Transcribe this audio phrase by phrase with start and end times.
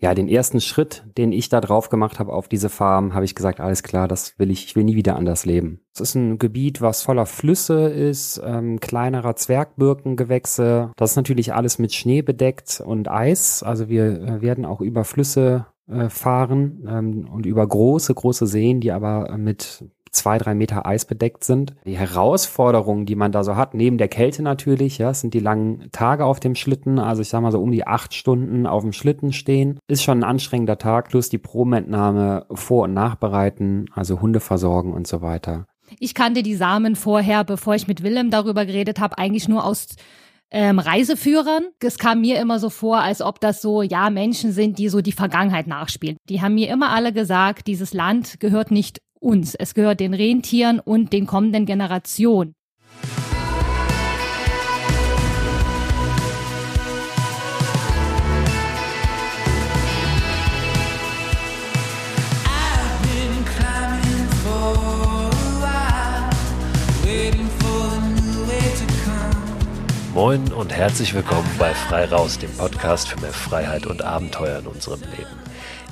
[0.00, 3.34] ja, den ersten Schritt, den ich da drauf gemacht habe auf diese Farm, habe ich
[3.34, 5.80] gesagt, alles klar, das will ich, ich will nie wieder anders leben.
[5.92, 10.92] Es ist ein Gebiet, was voller Flüsse ist, ähm, kleinerer Zwergbirkengewächse.
[10.96, 13.62] Das ist natürlich alles mit Schnee bedeckt und Eis.
[13.62, 18.80] Also wir äh, werden auch über Flüsse äh, fahren ähm, und über große, große Seen,
[18.80, 21.74] die aber mit zwei, drei Meter Eis bedeckt sind.
[21.84, 25.88] Die Herausforderungen, die man da so hat, neben der Kälte natürlich, ja, sind die langen
[25.92, 28.92] Tage auf dem Schlitten, also ich sag mal so um die acht Stunden auf dem
[28.92, 34.40] Schlitten stehen, ist schon ein anstrengender Tag, plus die Promentnahme vor- und nachbereiten, also Hunde
[34.40, 35.66] versorgen und so weiter.
[35.98, 39.88] Ich kannte die Samen vorher, bevor ich mit Willem darüber geredet habe, eigentlich nur aus
[40.50, 41.64] ähm, Reiseführern.
[41.80, 45.00] Es kam mir immer so vor, als ob das so, ja, Menschen sind, die so
[45.00, 46.16] die Vergangenheit nachspielen.
[46.28, 49.54] Die haben mir immer alle gesagt, dieses Land gehört nicht uns.
[49.54, 52.54] Es gehört den Rentieren und den kommenden Generationen.
[70.12, 74.66] Moin und herzlich willkommen bei Frei Raus, dem Podcast für mehr Freiheit und Abenteuer in
[74.66, 75.39] unserem Leben.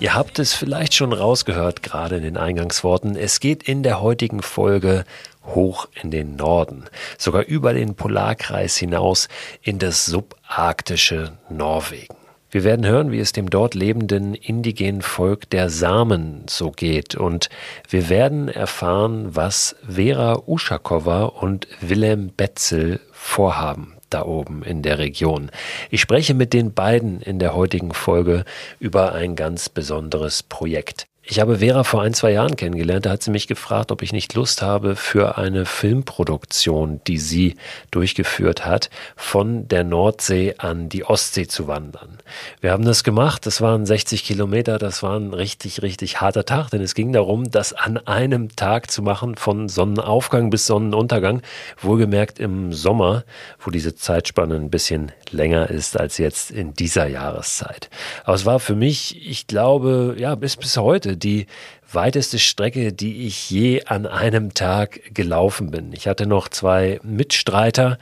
[0.00, 3.16] Ihr habt es vielleicht schon rausgehört, gerade in den Eingangsworten.
[3.16, 5.04] Es geht in der heutigen Folge
[5.44, 6.84] hoch in den Norden,
[7.18, 9.26] sogar über den Polarkreis hinaus
[9.60, 12.14] in das subarktische Norwegen.
[12.50, 17.48] Wir werden hören, wie es dem dort lebenden indigenen Volk der Samen so geht und
[17.88, 25.50] wir werden erfahren, was Vera Uschakova und Willem Betzel vorhaben da oben in der Region.
[25.90, 28.44] Ich spreche mit den beiden in der heutigen Folge
[28.78, 31.06] über ein ganz besonderes Projekt.
[31.30, 33.04] Ich habe Vera vor ein, zwei Jahren kennengelernt.
[33.04, 37.56] Da hat sie mich gefragt, ob ich nicht Lust habe, für eine Filmproduktion, die sie
[37.90, 42.16] durchgeführt hat, von der Nordsee an die Ostsee zu wandern.
[42.62, 43.44] Wir haben das gemacht.
[43.44, 44.78] Das waren 60 Kilometer.
[44.78, 48.90] Das war ein richtig, richtig harter Tag, denn es ging darum, das an einem Tag
[48.90, 51.42] zu machen, von Sonnenaufgang bis Sonnenuntergang.
[51.78, 53.24] Wohlgemerkt im Sommer,
[53.60, 57.90] wo diese Zeitspanne ein bisschen länger ist als jetzt in dieser Jahreszeit.
[58.24, 61.46] Aber es war für mich, ich glaube, ja, bis, bis heute die
[61.90, 65.92] weiteste Strecke, die ich je an einem Tag gelaufen bin.
[65.92, 67.98] Ich hatte noch zwei Mitstreiter,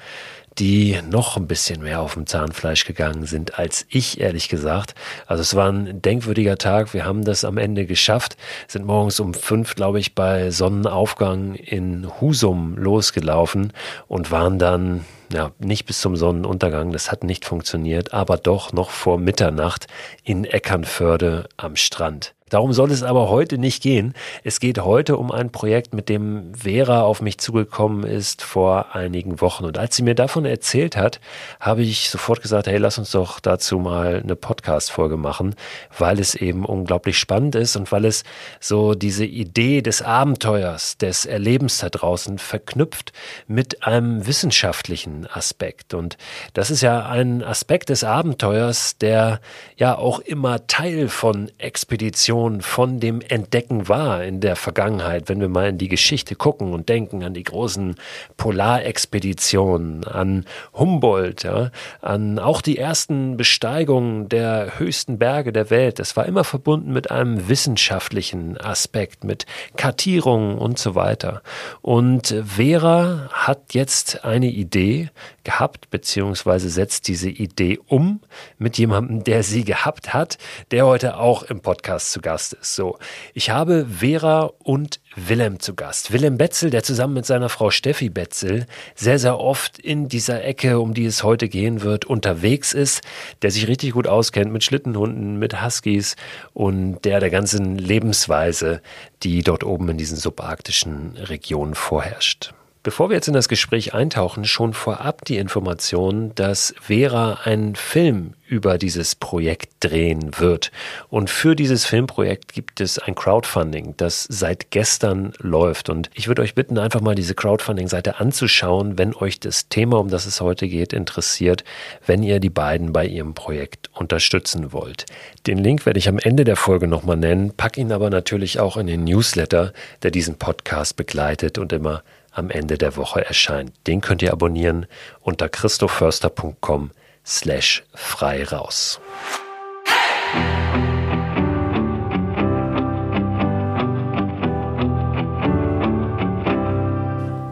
[0.59, 4.95] die noch ein bisschen mehr auf dem Zahnfleisch gegangen sind als ich, ehrlich gesagt.
[5.27, 6.95] Also es war ein denkwürdiger Tag.
[6.95, 12.09] Wir haben das am Ende geschafft, sind morgens um fünf, glaube ich, bei Sonnenaufgang in
[12.21, 13.73] Husum losgelaufen
[14.09, 18.91] und waren dann ja, nicht bis zum Sonnenuntergang, das hat nicht funktioniert, aber doch noch
[18.91, 19.87] vor Mitternacht
[20.23, 22.36] in Eckernförde am Strand.
[22.49, 24.15] Darum soll es aber heute nicht gehen.
[24.45, 29.41] Es geht heute um ein Projekt, mit dem Vera auf mich zugekommen ist vor einigen
[29.41, 29.65] Wochen.
[29.65, 31.19] Und als sie mir davon erzählt hat,
[31.59, 35.57] habe ich sofort gesagt, hey, lass uns doch dazu mal eine Podcast-Folge machen,
[35.99, 38.23] weil es eben unglaublich spannend ist und weil es
[38.61, 43.13] so diese Idee des Abenteuers, des Erlebens da draußen verknüpft
[43.49, 45.95] mit einem wissenschaftlichen Aspekt.
[45.95, 46.17] Und
[46.55, 49.41] das ist ja ein Aspekt des Abenteuers, der
[49.77, 55.41] ja auch immer Teil von Expeditionen Inspiration von dem Entdecken war in der Vergangenheit, wenn
[55.41, 57.97] wir mal in die Geschichte gucken und denken an die großen
[58.37, 60.45] Polarexpeditionen, an
[60.75, 61.71] Humboldt, ja,
[62.03, 65.99] an auch die ersten Besteigungen der höchsten Berge der Welt.
[65.99, 69.47] Das war immer verbunden mit einem wissenschaftlichen Aspekt, mit
[69.77, 71.43] Kartierungen und so weiter.
[71.81, 75.09] Und Vera hat jetzt eine Idee
[75.47, 78.21] gehabt, beziehungsweise setzt diese Idee um
[78.59, 80.39] mit jemandem, der sie gehabt hat,
[80.73, 82.75] der heute auch im Podcast zu Gast ist.
[82.75, 82.99] So,
[83.33, 86.13] ich habe Vera und Willem zu Gast.
[86.13, 90.81] Willem Betzel, der zusammen mit seiner Frau Steffi Betzel sehr, sehr oft in dieser Ecke,
[90.81, 93.03] um die es heute gehen wird, unterwegs ist,
[93.43, 96.17] der sich richtig gut auskennt mit Schlittenhunden, mit Huskies
[96.55, 98.83] und der der ganzen Lebensweise,
[99.23, 102.53] die dort oben in diesen subarktischen Regionen vorherrscht.
[102.87, 108.35] Bevor wir jetzt in das Gespräch eintauchen, schon vorab die Information, dass Vera einen Film
[108.47, 110.71] über dieses Projekt drehen wird.
[111.09, 115.89] Und für dieses Filmprojekt gibt es ein Crowdfunding, das seit gestern läuft.
[115.89, 120.09] Und ich würde euch bitten, einfach mal diese Crowdfunding-Seite anzuschauen, wenn euch das Thema, um
[120.09, 121.65] das es heute geht, interessiert,
[122.07, 125.07] wenn ihr die beiden bei ihrem Projekt unterstützen wollt.
[125.49, 128.77] Den Link werde ich am Ende der Folge nochmal nennen, pack ihn aber natürlich auch
[128.77, 129.73] in den Newsletter,
[130.05, 132.05] der diesen Podcast begleitet und immer
[132.37, 133.73] am Ende der Woche erscheint.
[133.87, 134.87] Den könnt ihr abonnieren
[135.21, 136.91] unter christoförster.com
[137.25, 139.01] slash frei raus.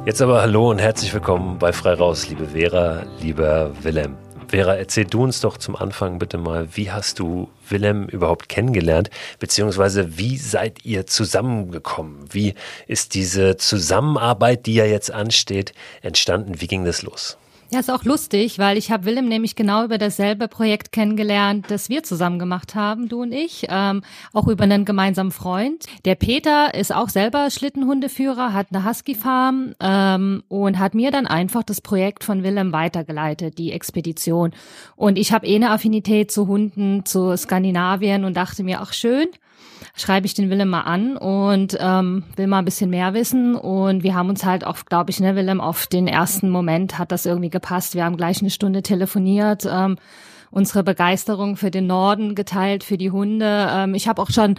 [0.06, 4.23] Jetzt aber hallo und herzlich willkommen bei Frei Raus, liebe Vera, lieber Willem.
[4.54, 9.10] Vera, erzähl du uns doch zum Anfang bitte mal, wie hast du Willem überhaupt kennengelernt,
[9.40, 12.28] beziehungsweise wie seid ihr zusammengekommen?
[12.30, 12.54] Wie
[12.86, 16.60] ist diese Zusammenarbeit, die ja jetzt ansteht, entstanden?
[16.60, 17.36] Wie ging das los?
[17.70, 21.88] Ja, ist auch lustig, weil ich habe Willem nämlich genau über dasselbe Projekt kennengelernt, das
[21.88, 24.02] wir zusammen gemacht haben, du und ich, ähm,
[24.32, 25.84] auch über einen gemeinsamen Freund.
[26.04, 31.62] Der Peter ist auch selber Schlittenhundeführer, hat eine Husky-Farm ähm, und hat mir dann einfach
[31.64, 34.52] das Projekt von Willem weitergeleitet, die Expedition.
[34.94, 39.28] Und ich habe eh eine Affinität zu Hunden, zu Skandinavien und dachte mir, ach schön,
[39.94, 43.54] schreibe ich den Willem mal an und ähm, will mal ein bisschen mehr wissen.
[43.54, 47.12] Und wir haben uns halt auch, glaube ich, ne, Willem, auf den ersten Moment hat
[47.12, 47.94] das irgendwie gepasst.
[47.94, 49.66] Wir haben gleich eine Stunde telefoniert.
[49.70, 49.96] Ähm,
[50.54, 53.68] unsere Begeisterung für den Norden geteilt, für die Hunde.
[53.70, 54.54] Ähm, ich habe auch schon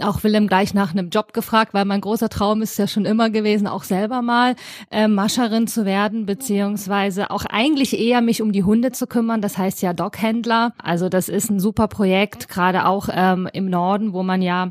[0.00, 3.30] auch Willem gleich nach einem Job gefragt, weil mein großer Traum ist ja schon immer
[3.30, 4.54] gewesen, auch selber mal
[4.90, 9.40] äh, Mascherin zu werden, beziehungsweise auch eigentlich eher mich um die Hunde zu kümmern.
[9.40, 10.72] Das heißt ja Doghändler.
[10.78, 14.70] Also das ist ein super Projekt, gerade auch ähm, im Norden, wo man ja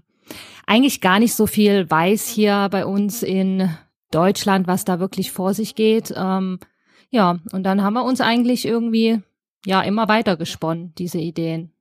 [0.65, 3.69] eigentlich gar nicht so viel weiß hier bei uns in
[4.11, 6.13] Deutschland, was da wirklich vor sich geht.
[6.15, 6.59] Ähm,
[7.09, 9.21] ja, und dann haben wir uns eigentlich irgendwie
[9.65, 11.71] ja immer weiter gesponnen, diese Ideen.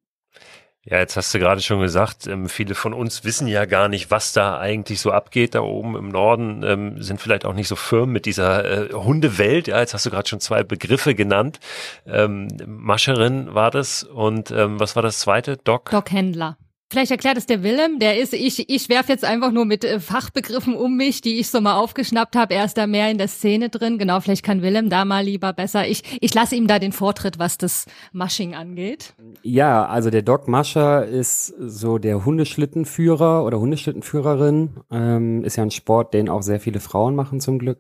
[0.87, 4.11] Ja, jetzt hast du gerade schon gesagt, ähm, viele von uns wissen ja gar nicht,
[4.11, 5.55] was da eigentlich so abgeht.
[5.55, 9.67] Da oben im Norden ähm, sind vielleicht auch nicht so firm mit dieser äh, Hundewelt.
[9.67, 11.59] Ja, jetzt hast du gerade schon zwei Begriffe genannt.
[12.07, 15.57] Ähm, Mascherin war das und was war das zweite?
[15.57, 15.91] Doc?
[15.91, 16.59] Doc-Händler.
[16.91, 19.99] Vielleicht erklärt es der Willem, der ist, ich, ich werfe jetzt einfach nur mit äh,
[19.99, 22.55] Fachbegriffen um mich, die ich so mal aufgeschnappt habe.
[22.55, 23.99] Er ist da mehr in der Szene drin.
[23.99, 25.89] Genau, vielleicht kann Willem da mal lieber besser.
[25.89, 29.15] Ich, ich lasse ihm da den Vortritt, was das Mushing angeht.
[29.43, 34.71] Ja, also der Doc Mascher ist so der Hundeschlittenführer oder Hundeschlittenführerin.
[34.91, 37.79] Ähm, ist ja ein Sport, den auch sehr viele Frauen machen zum Glück.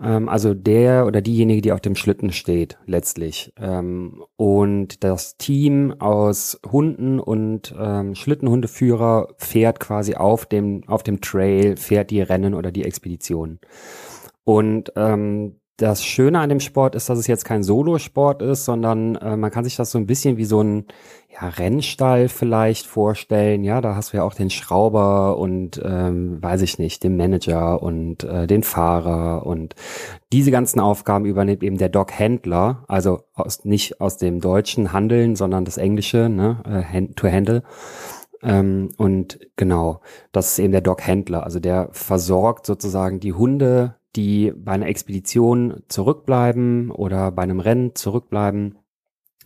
[0.00, 3.52] Ähm, also der oder diejenige, die auf dem Schlitten steht, letztlich.
[3.56, 11.20] Ähm, und das Team aus Hunden und ähm, Schlittenhundeführer fährt quasi auf dem, auf dem
[11.20, 13.60] Trail, fährt die Rennen oder die Expeditionen.
[14.44, 19.16] Und ähm, das Schöne an dem Sport ist, dass es jetzt kein Solosport ist, sondern
[19.16, 20.86] äh, man kann sich das so ein bisschen wie so ein
[21.32, 23.64] ja, Rennstall vielleicht vorstellen.
[23.64, 27.82] Ja, da hast du ja auch den Schrauber und ähm, weiß ich nicht, den Manager
[27.82, 29.74] und äh, den Fahrer und
[30.30, 35.64] diese ganzen Aufgaben übernimmt eben der Dog-Händler, also aus, nicht aus dem deutschen Handeln, sondern
[35.64, 37.62] das englische, ne, äh, to handle.
[38.42, 40.00] Ähm, und genau,
[40.32, 45.82] das ist eben der Dog-Händler, also der versorgt sozusagen die Hunde die bei einer Expedition
[45.88, 48.78] zurückbleiben oder bei einem Rennen zurückbleiben.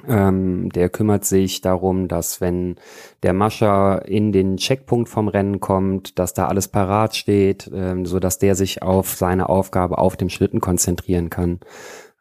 [0.06, 2.76] Ähm, der kümmert sich darum, dass wenn
[3.22, 8.18] der Mascher in den Checkpunkt vom Rennen kommt, dass da alles parat steht, ähm, so
[8.18, 11.60] dass der sich auf seine Aufgabe auf dem Schlitten konzentrieren kann,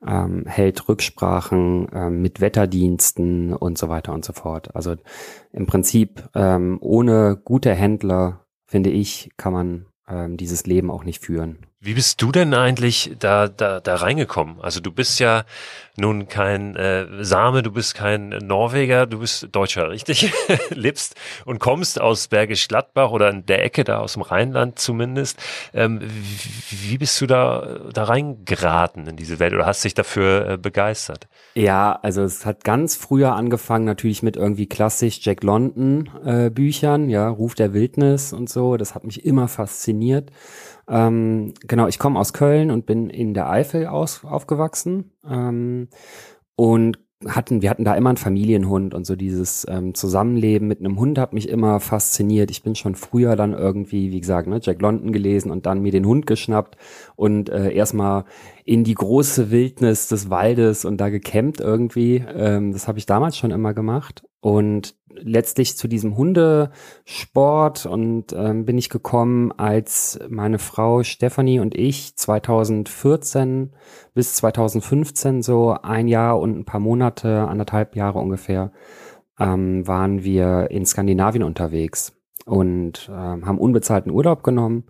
[0.07, 4.74] ähm, hält Rücksprachen ähm, mit Wetterdiensten und so weiter und so fort.
[4.75, 4.95] Also
[5.51, 11.24] im Prinzip ähm, ohne gute Händler finde ich kann man ähm, dieses Leben auch nicht
[11.24, 11.64] führen.
[11.85, 14.59] Wie bist du denn eigentlich da, da, da reingekommen?
[14.59, 15.43] Also du bist ja
[15.97, 20.33] nun kein äh, Same, du bist kein Norweger, du bist Deutscher, richtig?
[20.69, 21.15] Lebst
[21.45, 25.42] und kommst aus Bergisch Gladbach oder in der Ecke da aus dem Rheinland zumindest.
[25.74, 26.01] Ähm,
[26.69, 31.27] wie, bist du da, da reingeraten in diese Welt oder hast dich dafür äh, begeistert?
[31.53, 37.09] Ja, also es hat ganz früher angefangen natürlich mit irgendwie klassisch Jack London äh, Büchern,
[37.09, 38.78] ja, Ruf der Wildnis und so.
[38.78, 40.31] Das hat mich immer fasziniert.
[40.87, 45.11] Ähm, genau, ich komme aus Köln und bin in der Eifel aus, aufgewachsen.
[45.29, 45.89] Ähm,
[46.55, 50.99] und hatten, wir hatten da immer einen Familienhund und so dieses ähm, Zusammenleben mit einem
[50.99, 52.51] Hund hat mich immer fasziniert.
[52.51, 55.91] Ich bin schon früher dann irgendwie, wie gesagt, ne, Jack London gelesen und dann mir
[55.91, 56.77] den Hund geschnappt
[57.15, 58.25] und äh, erstmal
[58.66, 62.26] in die große Wildnis des Waldes und da gecampt irgendwie.
[62.28, 64.24] Ähm, das habe ich damals schon immer gemacht.
[64.42, 71.76] Und letztlich zu diesem Hundesport und ähm, bin ich gekommen, als meine Frau Stephanie und
[71.76, 73.72] ich 2014
[74.14, 78.72] bis 2015 so ein Jahr und ein paar Monate, anderthalb Jahre ungefähr,
[79.40, 82.14] ähm, waren wir in Skandinavien unterwegs
[82.45, 84.86] und ähm, haben unbezahlten Urlaub genommen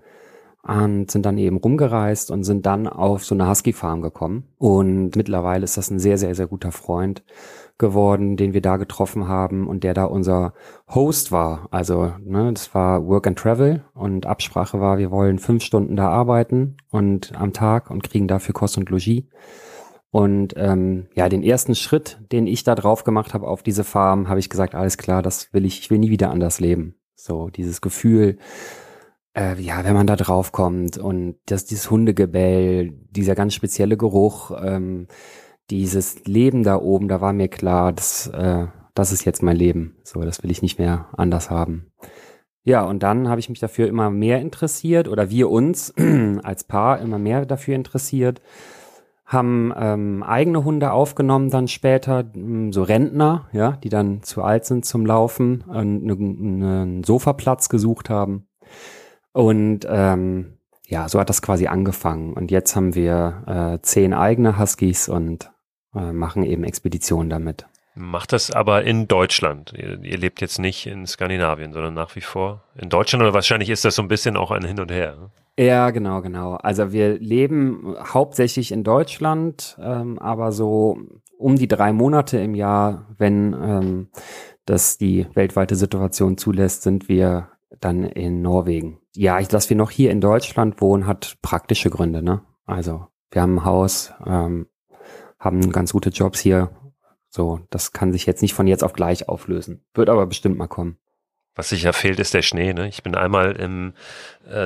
[0.67, 4.45] und sind dann eben rumgereist und sind dann auf so eine Husky-Farm gekommen.
[4.57, 7.24] Und mittlerweile ist das ein sehr, sehr, sehr guter Freund
[7.77, 10.53] geworden, den wir da getroffen haben und der da unser
[10.89, 11.67] Host war.
[11.72, 16.10] Also, ne, das war Work and Travel und Absprache war, wir wollen fünf Stunden da
[16.10, 19.25] arbeiten und am Tag und kriegen dafür Kost und Logis.
[20.10, 24.29] Und ähm, ja, den ersten Schritt, den ich da drauf gemacht habe auf diese Farm,
[24.29, 26.95] habe ich gesagt, alles klar, das will ich, ich will nie wieder anders leben.
[27.15, 28.38] So, dieses Gefühl,
[29.35, 34.51] äh, ja, wenn man da drauf kommt und das, dieses Hundegebell, dieser ganz spezielle Geruch,
[34.61, 35.07] ähm,
[35.69, 39.97] dieses Leben da oben, da war mir klar, das, äh, das ist jetzt mein Leben.
[40.03, 41.91] So, das will ich nicht mehr anders haben.
[42.63, 45.93] Ja, und dann habe ich mich dafür immer mehr interessiert oder wir uns
[46.43, 48.41] als Paar immer mehr dafür interessiert,
[49.25, 54.65] haben ähm, eigene Hunde aufgenommen dann später, hm, so Rentner, ja, die dann zu alt
[54.65, 58.47] sind zum Laufen und einen, einen Sofaplatz gesucht haben.
[59.35, 60.53] Und ähm,
[60.87, 62.31] ja, so hat das quasi angefangen.
[62.31, 65.51] Und jetzt haben wir äh, zehn eigene Huskies und
[65.93, 67.65] äh, machen eben Expeditionen damit.
[67.95, 69.73] Macht das aber in Deutschland.
[69.75, 73.69] Ihr, ihr, lebt jetzt nicht in Skandinavien, sondern nach wie vor in Deutschland oder wahrscheinlich
[73.69, 75.17] ist das so ein bisschen auch ein Hin und Her.
[75.17, 75.65] Ne?
[75.65, 76.53] Ja, genau, genau.
[76.53, 80.97] Also wir leben hauptsächlich in Deutschland, ähm, aber so
[81.37, 84.07] um die drei Monate im Jahr, wenn ähm,
[84.65, 87.49] das die weltweite Situation zulässt, sind wir
[87.81, 88.99] dann in Norwegen.
[89.15, 92.22] Ja, dass wir noch hier in Deutschland wohnen, hat praktische Gründe.
[92.22, 92.41] Ne?
[92.65, 94.67] Also wir haben ein Haus, ähm,
[95.39, 96.72] haben ganz gute Jobs hier.
[97.29, 99.86] So, das kann sich jetzt nicht von jetzt auf gleich auflösen.
[99.93, 100.98] Wird aber bestimmt mal kommen.
[101.55, 102.74] Was sicher fehlt, ist der Schnee.
[102.74, 102.88] Ne?
[102.88, 103.93] Ich bin einmal im,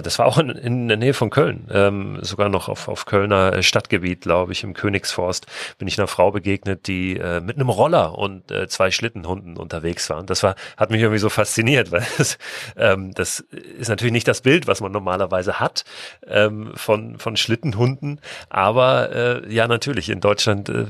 [0.02, 3.54] das war auch in, in der Nähe von Köln, ähm, sogar noch auf, auf Kölner
[3.54, 5.46] äh, Stadtgebiet, glaube ich, im Königsforst,
[5.78, 10.10] bin ich einer Frau begegnet, die äh, mit einem Roller und äh, zwei Schlittenhunden unterwegs
[10.10, 10.26] waren.
[10.26, 12.38] Das war, hat mich irgendwie so fasziniert, weil das,
[12.78, 15.84] ähm, das ist natürlich nicht das Bild, was man normalerweise hat
[16.28, 20.86] ähm, von, von Schlittenhunden, aber äh, ja, natürlich, in Deutschland äh,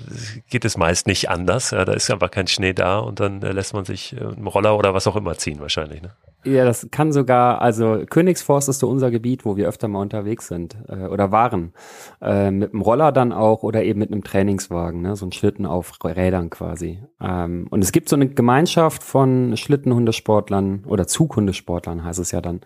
[0.49, 1.71] geht es meist nicht anders.
[1.71, 4.47] Ja, da ist einfach kein Schnee da und dann äh, lässt man sich äh, einen
[4.47, 6.28] Roller oder was auch immer ziehen wahrscheinlich wahrscheinlich, ne?
[6.45, 10.47] Ja, das kann sogar, also Königsforst ist so unser Gebiet, wo wir öfter mal unterwegs
[10.47, 11.73] sind äh, oder waren.
[12.21, 15.17] Äh, mit dem Roller dann auch oder eben mit einem Trainingswagen, ne?
[15.17, 17.03] so ein Schlitten auf Rädern quasi.
[17.21, 22.61] Ähm, und es gibt so eine Gemeinschaft von Schlittenhundesportlern oder Zughundesportlern heißt es ja dann.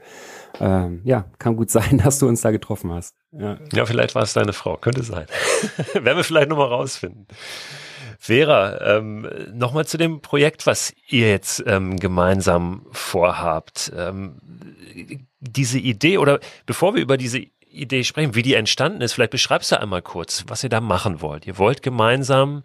[0.59, 3.15] Ähm, ja, kann gut sein, dass du uns da getroffen hast.
[3.31, 5.25] Ja, ja vielleicht war es deine Frau, könnte sein.
[5.93, 7.25] Werden wir vielleicht nochmal rausfinden.
[8.25, 13.91] Vera, ähm, nochmal zu dem Projekt, was ihr jetzt ähm, gemeinsam vorhabt.
[13.97, 14.37] Ähm,
[15.41, 19.73] diese Idee oder bevor wir über diese Idee sprechen, wie die entstanden ist, vielleicht beschreibst
[19.73, 21.45] du einmal kurz, was ihr da machen wollt.
[21.45, 22.63] Ihr wollt gemeinsam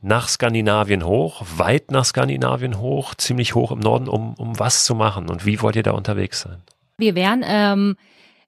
[0.00, 4.94] nach Skandinavien hoch, weit nach Skandinavien hoch, ziemlich hoch im Norden, um, um was zu
[4.94, 6.62] machen und wie wollt ihr da unterwegs sein?
[6.98, 7.96] Wir werden ähm,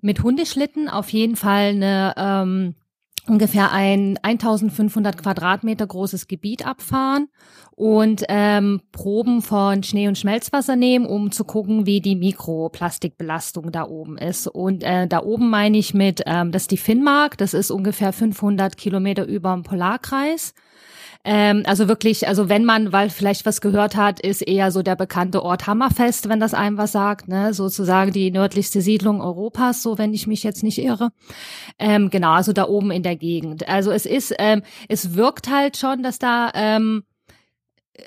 [0.01, 2.75] mit Hundeschlitten auf jeden Fall eine ähm,
[3.29, 7.29] ungefähr ein 1500 Quadratmeter großes Gebiet abfahren
[7.73, 13.87] und ähm, Proben von Schnee und Schmelzwasser nehmen, um zu gucken, wie die Mikroplastikbelastung da
[13.87, 14.47] oben ist.
[14.47, 18.13] Und äh, da oben meine ich mit, ähm, das ist die Finnmark, das ist ungefähr
[18.13, 20.55] 500 Kilometer über dem Polarkreis.
[21.29, 24.95] Ähm, also wirklich, also wenn man, weil vielleicht was gehört hat, ist eher so der
[24.95, 27.53] bekannte Ort Hammerfest, wenn das einem was sagt, ne?
[27.53, 31.11] sozusagen die nördlichste Siedlung Europas, so wenn ich mich jetzt nicht irre.
[31.81, 33.69] Ähm, genau, also da oben in der Gegend.
[33.69, 37.03] Also es ist, ähm, es wirkt halt schon, dass da ähm,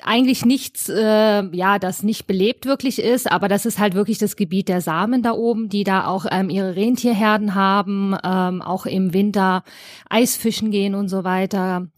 [0.02, 4.34] eigentlich nichts, äh, ja, das nicht belebt wirklich ist, aber das ist halt wirklich das
[4.34, 9.12] Gebiet der Samen da oben, die da auch ähm, ihre Rentierherden haben, ähm, auch im
[9.12, 9.62] Winter
[10.08, 11.88] Eisfischen gehen und so weiter.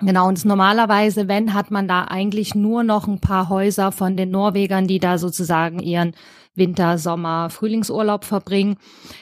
[0.00, 4.30] Genau, und normalerweise, wenn, hat man da eigentlich nur noch ein paar Häuser von den
[4.30, 6.12] Norwegern, die da sozusagen ihren
[6.56, 8.76] Winter, Sommer, Frühlingsurlaub verbringen.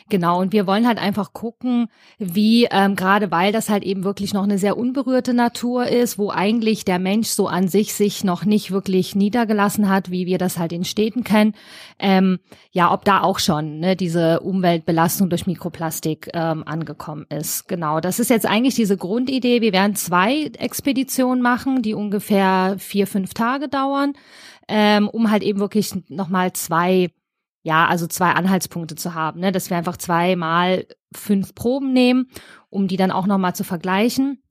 [0.08, 1.88] Genau, und wir wollen halt einfach gucken,
[2.18, 6.30] wie, ähm, gerade weil das halt eben wirklich noch eine sehr unberührte Natur ist, wo
[6.30, 10.58] eigentlich der Mensch so an sich sich noch nicht wirklich niedergelassen hat, wie wir das
[10.58, 11.54] halt in Städten kennen,
[11.98, 12.38] ähm,
[12.72, 17.68] ja, ob da auch schon ne, diese Umweltbelastung durch Mikroplastik ähm, angekommen ist.
[17.68, 19.60] Genau, das ist jetzt eigentlich diese Grundidee.
[19.60, 24.12] Wir werden zwei Expeditionen machen, die ungefähr vier, fünf Tage dauern,
[24.68, 27.10] ähm, um halt eben wirklich nochmal zwei
[27.64, 29.50] ja, also zwei Anhaltspunkte zu haben, ne?
[29.50, 32.28] dass wir einfach zweimal fünf Proben nehmen,
[32.68, 34.42] um die dann auch nochmal zu vergleichen.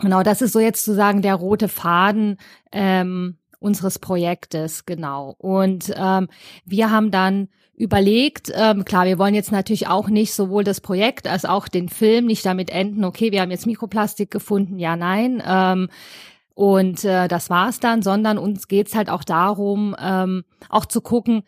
[0.00, 2.38] Genau, das ist so jetzt sozusagen der rote Faden
[2.70, 5.34] ähm, unseres Projektes, genau.
[5.38, 6.28] Und ähm,
[6.64, 11.26] wir haben dann überlegt, ähm, klar, wir wollen jetzt natürlich auch nicht sowohl das Projekt
[11.26, 15.42] als auch den Film nicht damit enden, okay, wir haben jetzt Mikroplastik gefunden, ja, nein.
[15.44, 15.88] Ähm,
[16.54, 21.42] und äh, das war's dann, sondern uns geht's halt auch darum, ähm, auch zu gucken,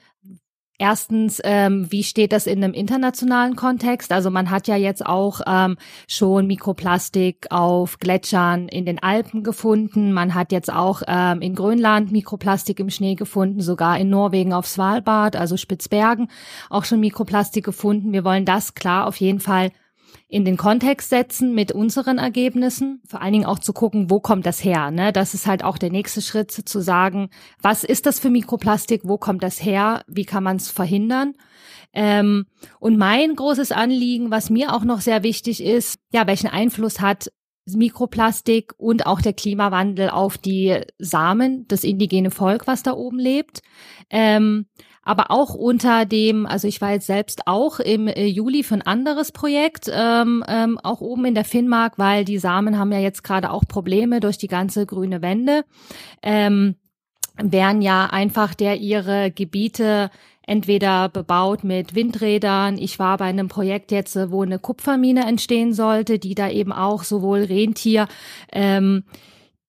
[0.76, 4.11] Erstens, ähm, wie steht das in einem internationalen Kontext?
[4.11, 5.76] Also man hat ja jetzt auch ähm,
[6.09, 10.12] schon Mikroplastik auf Gletschern in den Alpen gefunden.
[10.12, 14.66] Man hat jetzt auch ähm, in Grönland Mikroplastik im Schnee gefunden, sogar in Norwegen auf
[14.66, 16.28] Svalbard, also Spitzbergen,
[16.71, 18.12] auch schon Mikroplastik gefunden.
[18.12, 19.71] Wir wollen das klar auf jeden Fall
[20.28, 24.47] in den Kontext setzen mit unseren Ergebnissen, vor allen Dingen auch zu gucken, wo kommt
[24.47, 24.90] das her.
[24.90, 25.12] Ne?
[25.12, 27.28] Das ist halt auch der nächste Schritt, zu sagen,
[27.61, 31.35] was ist das für Mikroplastik, wo kommt das her, wie kann man es verhindern.
[31.93, 32.47] Ähm,
[32.81, 37.31] und mein großes Anliegen, was mir auch noch sehr wichtig ist, ja, welchen Einfluss hat
[37.66, 43.62] Mikroplastik und auch der Klimawandel auf die Samen, das indigene Volk, was da oben lebt.
[44.11, 44.66] Ähm,
[45.05, 48.83] aber auch unter dem, also ich war jetzt selbst auch im äh, Juli für ein
[48.83, 53.25] anderes Projekt, ähm, ähm, auch oben in der Finnmark, weil die Samen haben ja jetzt
[53.25, 55.65] gerade auch Probleme durch die ganze grüne Wende.
[56.23, 56.77] Ähm,
[57.37, 60.11] werden ja einfach der ihre Gebiete
[60.47, 62.79] entweder bebaut mit Windrädern.
[62.79, 67.03] Ich war bei einem Projekt jetzt, wo eine Kupfermine entstehen sollte, die da eben auch
[67.03, 68.07] sowohl Rentier
[68.53, 69.05] ähm,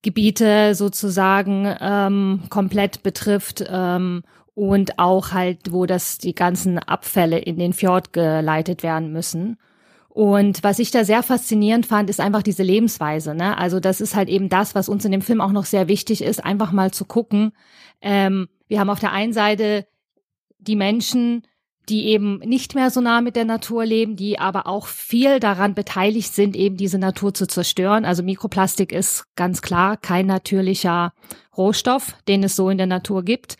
[0.01, 4.21] Gebiete sozusagen ähm, komplett betrifft ähm,
[4.55, 9.57] und auch halt, wo das die ganzen Abfälle in den Fjord geleitet werden müssen.
[10.07, 13.35] Und was ich da sehr faszinierend fand, ist einfach diese Lebensweise.
[13.35, 13.57] Ne?
[13.57, 16.23] Also das ist halt eben das, was uns in dem Film auch noch sehr wichtig
[16.23, 17.51] ist, einfach mal zu gucken.
[18.01, 19.85] Ähm, wir haben auf der einen Seite
[20.57, 21.43] die Menschen,
[21.89, 25.75] die eben nicht mehr so nah mit der Natur leben, die aber auch viel daran
[25.75, 28.05] beteiligt sind, eben diese Natur zu zerstören.
[28.05, 31.13] Also Mikroplastik ist ganz klar kein natürlicher
[31.57, 33.57] Rohstoff, den es so in der Natur gibt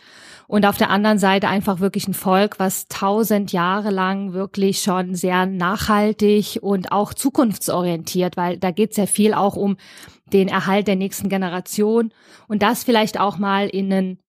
[0.48, 5.16] und auf der anderen Seite einfach wirklich ein Volk, was tausend Jahre lang wirklich schon
[5.16, 9.78] sehr nachhaltig und auch zukunftsorientiert, weil da geht es ja viel auch um
[10.32, 12.12] den Erhalt der nächsten Generation
[12.48, 14.20] und das vielleicht auch mal in einen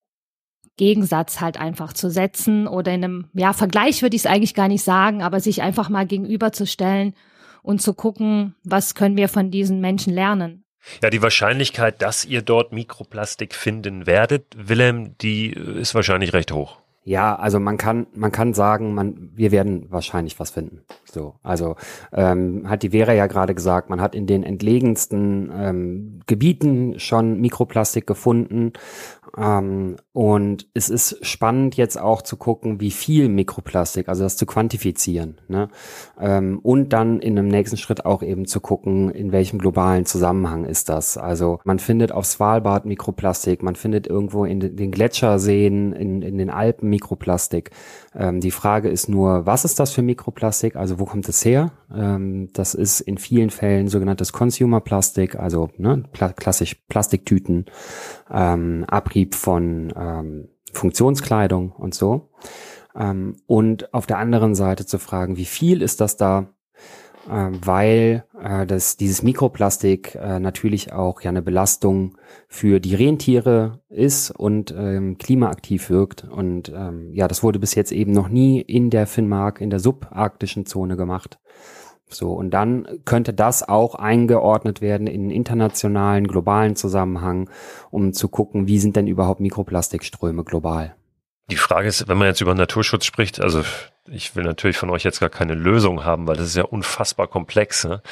[0.77, 4.69] Gegensatz halt einfach zu setzen oder in einem, ja, Vergleich würde ich es eigentlich gar
[4.69, 7.15] nicht sagen, aber sich einfach mal gegenüberzustellen
[7.63, 10.66] und zu gucken, was können wir von diesen Menschen lernen.
[11.03, 16.79] Ja, die Wahrscheinlichkeit, dass ihr dort Mikroplastik finden werdet, Willem, die ist wahrscheinlich recht hoch.
[17.07, 20.81] Ja, also man kann, man kann sagen, man, wir werden wahrscheinlich was finden.
[21.05, 21.77] So, also
[22.13, 27.41] ähm, hat die Vera ja gerade gesagt, man hat in den entlegensten ähm, Gebieten schon
[27.41, 28.73] Mikroplastik gefunden.
[29.37, 34.47] Ähm, und es ist spannend jetzt auch zu gucken, wie viel Mikroplastik, also das zu
[34.47, 35.41] quantifizieren.
[35.47, 35.69] Ne?
[36.19, 40.65] Ähm, und dann in einem nächsten Schritt auch eben zu gucken, in welchem globalen Zusammenhang
[40.65, 41.19] ist das.
[41.19, 46.51] Also man findet auf Svalbard Mikroplastik, man findet irgendwo in den Gletscherseen, in, in den
[46.51, 47.71] Alpen Mikroplastik.
[48.15, 50.77] Ähm, die Frage ist nur, was ist das für Mikroplastik?
[50.77, 51.73] Also wo kommt es her?
[51.95, 57.67] Ähm, das ist in vielen Fällen sogenanntes Consumer Plastik, also ne, pla klassisch Plastiktüten,
[58.31, 62.31] ähm, Abrieb von ähm, Funktionskleidung und so.
[62.99, 66.49] Ähm, und auf der anderen Seite zu fragen, wie viel ist das da?
[67.29, 72.17] Äh, weil äh, das, dieses Mikroplastik äh, natürlich auch ja eine Belastung
[72.49, 76.25] für die Rentiere ist und ähm, klimaaktiv wirkt.
[76.25, 79.81] Und ähm, ja, das wurde bis jetzt eben noch nie in der Finnmark, in der
[79.81, 81.39] subarktischen Zone gemacht.
[82.09, 87.51] So, und dann könnte das auch eingeordnet werden in internationalen, globalen Zusammenhang,
[87.91, 90.95] um zu gucken, wie sind denn überhaupt Mikroplastikströme global.
[91.51, 93.63] Die Frage ist, wenn man jetzt über Naturschutz spricht, also
[94.09, 97.27] ich will natürlich von euch jetzt gar keine Lösung haben, weil das ist ja unfassbar
[97.27, 97.85] komplex.
[97.85, 98.03] Ne?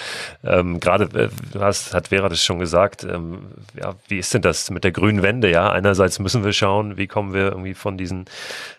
[0.45, 4.85] Ähm, Gerade äh, hat Vera das schon gesagt, ähm, ja, wie ist denn das mit
[4.85, 5.51] der grünen Wende?
[5.51, 8.27] Ja, einerseits müssen wir schauen, wie kommen wir irgendwie von diesen,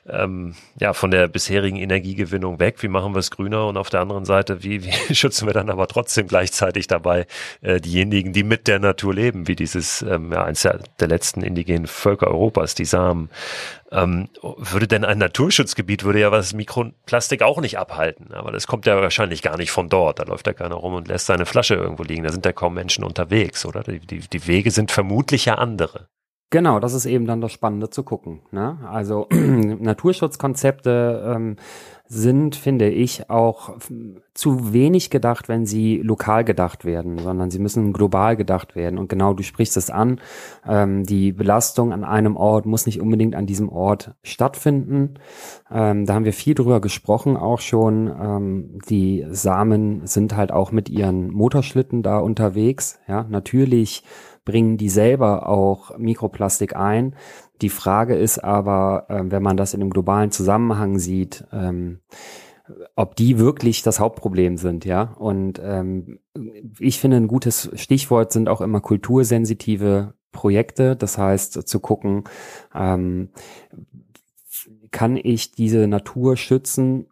[0.07, 4.01] ähm, ja, von der bisherigen Energiegewinnung weg, wie machen wir es grüner und auf der
[4.01, 7.27] anderen Seite, wie, wie schützen wir dann aber trotzdem gleichzeitig dabei
[7.61, 11.41] äh, diejenigen, die mit der Natur leben, wie dieses, ähm, ja, eins der, der letzten
[11.41, 13.29] indigenen Völker Europas, die Samen.
[13.91, 16.53] Ähm, würde denn ein Naturschutzgebiet, würde ja was
[17.05, 20.19] Mikroplastik auch nicht abhalten, aber das kommt ja wahrscheinlich gar nicht von dort.
[20.19, 22.23] Da läuft ja keiner rum und lässt seine Flasche irgendwo liegen.
[22.23, 23.83] Da sind ja kaum Menschen unterwegs, oder?
[23.83, 26.07] Die, die, die Wege sind vermutlich ja andere.
[26.51, 28.41] Genau, das ist eben dann das Spannende zu gucken.
[28.51, 28.77] Ne?
[28.89, 31.57] Also Naturschutzkonzepte ähm,
[32.07, 33.77] sind, finde ich, auch
[34.35, 38.99] zu wenig gedacht, wenn sie lokal gedacht werden, sondern sie müssen global gedacht werden.
[38.99, 40.19] Und genau, du sprichst es an,
[40.67, 45.15] ähm, die Belastung an einem Ort muss nicht unbedingt an diesem Ort stattfinden.
[45.71, 48.07] Ähm, da haben wir viel drüber gesprochen, auch schon.
[48.07, 52.99] Ähm, die Samen sind halt auch mit ihren Motorschlitten da unterwegs.
[53.07, 54.03] Ja, natürlich
[54.45, 57.15] bringen die selber auch Mikroplastik ein.
[57.61, 61.99] Die Frage ist aber, äh, wenn man das in einem globalen Zusammenhang sieht, ähm,
[62.95, 65.13] ob die wirklich das Hauptproblem sind, ja.
[65.19, 66.19] Und ähm,
[66.79, 70.95] ich finde, ein gutes Stichwort sind auch immer kultursensitive Projekte.
[70.95, 72.23] Das heißt, zu gucken,
[72.73, 73.29] ähm,
[74.91, 77.07] kann ich diese Natur schützen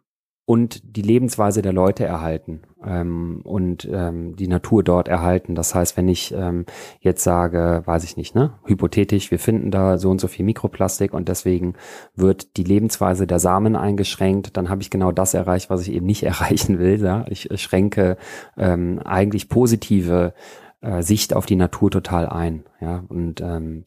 [0.46, 5.54] und die Lebensweise der Leute erhalten ähm, und ähm, die Natur dort erhalten.
[5.54, 6.66] Das heißt, wenn ich ähm,
[7.00, 11.14] jetzt sage, weiß ich nicht, ne, hypothetisch, wir finden da so und so viel Mikroplastik
[11.14, 11.74] und deswegen
[12.14, 16.06] wird die Lebensweise der Samen eingeschränkt, dann habe ich genau das erreicht, was ich eben
[16.06, 17.02] nicht erreichen will.
[17.02, 17.24] Ja?
[17.28, 18.18] Ich schränke
[18.58, 20.34] ähm, eigentlich positive
[20.82, 22.64] äh, Sicht auf die Natur total ein.
[22.80, 23.84] Ja, und ähm,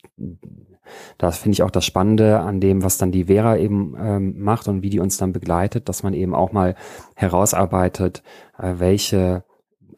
[1.18, 4.68] das finde ich auch das Spannende an dem, was dann die Vera eben ähm, macht
[4.68, 6.76] und wie die uns dann begleitet, dass man eben auch mal
[7.16, 8.24] herausarbeitet,
[8.58, 9.44] äh, welche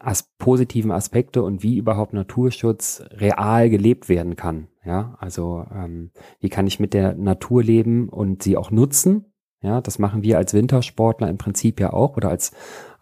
[0.00, 4.68] as positiven Aspekte und wie überhaupt Naturschutz real gelebt werden kann.
[4.84, 9.26] Ja, also ähm, wie kann ich mit der Natur leben und sie auch nutzen?
[9.62, 12.52] Ja, das machen wir als Wintersportler im Prinzip ja auch oder als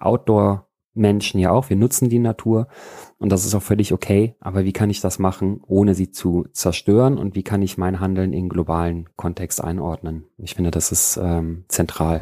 [0.01, 0.67] Outdoor
[0.98, 1.70] Menschen ja auch.
[1.70, 2.68] Wir nutzen die Natur
[3.18, 4.34] und das ist auch völlig okay.
[4.40, 7.16] Aber wie kann ich das machen, ohne sie zu zerstören?
[7.16, 10.24] Und wie kann ich mein Handeln in globalen Kontext einordnen?
[10.38, 12.20] Ich finde, das ist ähm, zentral.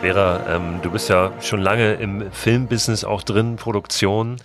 [0.00, 4.36] Vera, ähm, du bist ja schon lange im Filmbusiness auch drin, Produktion.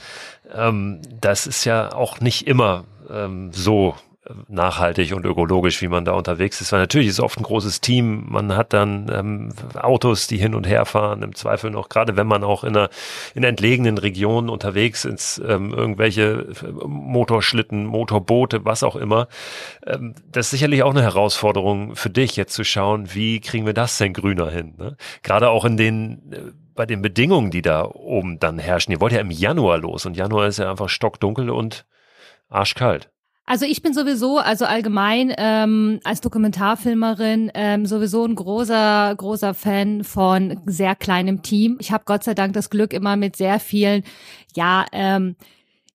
[0.52, 3.96] Ähm, das ist ja auch nicht immer ähm, so
[4.48, 6.72] nachhaltig und ökologisch, wie man da unterwegs ist.
[6.72, 8.28] Weil natürlich ist es oft ein großes Team.
[8.30, 12.28] Man hat dann ähm, Autos, die hin und her fahren, im Zweifel noch, gerade wenn
[12.28, 12.90] man auch in einer
[13.34, 19.28] in entlegenen Regionen unterwegs ist, ähm, irgendwelche äh, Motorschlitten, Motorboote, was auch immer.
[19.88, 23.74] Ähm, das ist sicherlich auch eine Herausforderung für dich, jetzt zu schauen, wie kriegen wir
[23.74, 24.76] das denn grüner hin?
[24.78, 24.98] Ne?
[25.24, 28.92] Gerade auch in den äh, bei den Bedingungen, die da oben dann herrschen.
[28.92, 31.86] Ihr wollt ja im Januar los und Januar ist ja einfach stockdunkel und
[32.50, 33.10] arschkalt.
[33.52, 40.06] Also ich bin sowieso, also allgemein ähm, als Dokumentarfilmerin ähm, sowieso ein großer, großer Fan
[40.06, 41.76] von sehr kleinem Team.
[41.82, 44.04] Ich habe Gott sei Dank das Glück, immer mit sehr vielen,
[44.56, 45.36] ja, ähm,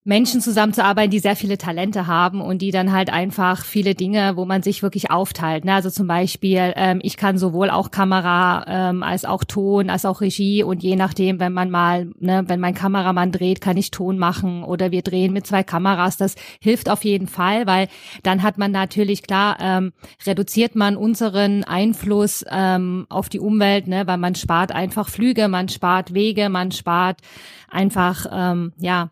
[0.06, 4.44] Menschen zusammenzuarbeiten, die sehr viele Talente haben und die dann halt einfach viele Dinge, wo
[4.44, 5.64] man sich wirklich aufteilt.
[5.64, 5.74] Ne?
[5.74, 10.20] Also zum Beispiel, ähm, ich kann sowohl auch Kamera ähm, als auch Ton, als auch
[10.20, 14.16] Regie und je nachdem, wenn man mal, ne, wenn mein Kameramann dreht, kann ich Ton
[14.16, 16.16] machen oder wir drehen mit zwei Kameras.
[16.16, 17.88] Das hilft auf jeden Fall, weil
[18.22, 19.92] dann hat man natürlich klar, ähm,
[20.24, 25.68] reduziert man unseren Einfluss ähm, auf die Umwelt, ne, weil man spart einfach Flüge, man
[25.68, 27.22] spart Wege, man spart
[27.68, 29.10] einfach ähm, ja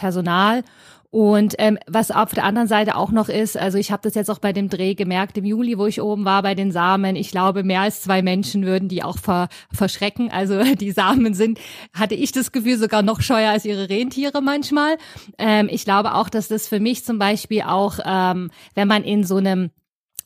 [0.00, 0.64] Personal.
[1.12, 4.30] Und ähm, was auf der anderen Seite auch noch ist, also ich habe das jetzt
[4.30, 7.16] auch bei dem Dreh gemerkt im Juli, wo ich oben war bei den Samen.
[7.16, 10.30] Ich glaube, mehr als zwei Menschen würden die auch ver verschrecken.
[10.30, 11.58] Also die Samen sind,
[11.92, 14.98] hatte ich das Gefühl, sogar noch scheuer als ihre Rentiere manchmal.
[15.36, 19.24] Ähm, ich glaube auch, dass das für mich zum Beispiel auch, ähm, wenn man in
[19.24, 19.70] so einem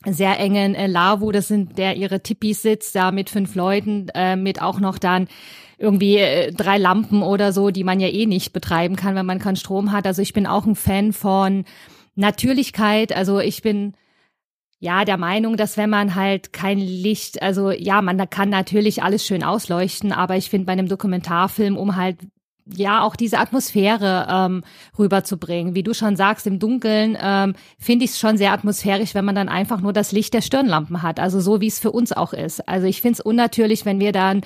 [0.04, 4.36] sehr engen äh, Lavu, das sind der ihre Tippis sitzt, da mit fünf Leuten, äh,
[4.36, 5.28] mit auch noch dann
[5.78, 9.38] irgendwie äh, drei Lampen oder so, die man ja eh nicht betreiben kann, wenn man
[9.38, 10.06] keinen Strom hat.
[10.06, 11.64] Also ich bin auch ein Fan von
[12.14, 13.14] Natürlichkeit.
[13.14, 13.94] Also ich bin
[14.78, 19.26] ja der Meinung, dass wenn man halt kein Licht, also ja, man kann natürlich alles
[19.26, 22.18] schön ausleuchten, aber ich finde bei einem Dokumentarfilm, um halt
[22.66, 24.64] ja auch diese Atmosphäre ähm,
[24.98, 25.74] rüberzubringen.
[25.74, 29.34] Wie du schon sagst, im Dunkeln ähm, finde ich es schon sehr atmosphärisch, wenn man
[29.34, 31.20] dann einfach nur das Licht der Stirnlampen hat.
[31.20, 32.66] Also so wie es für uns auch ist.
[32.68, 34.42] Also ich finde es unnatürlich, wenn wir dann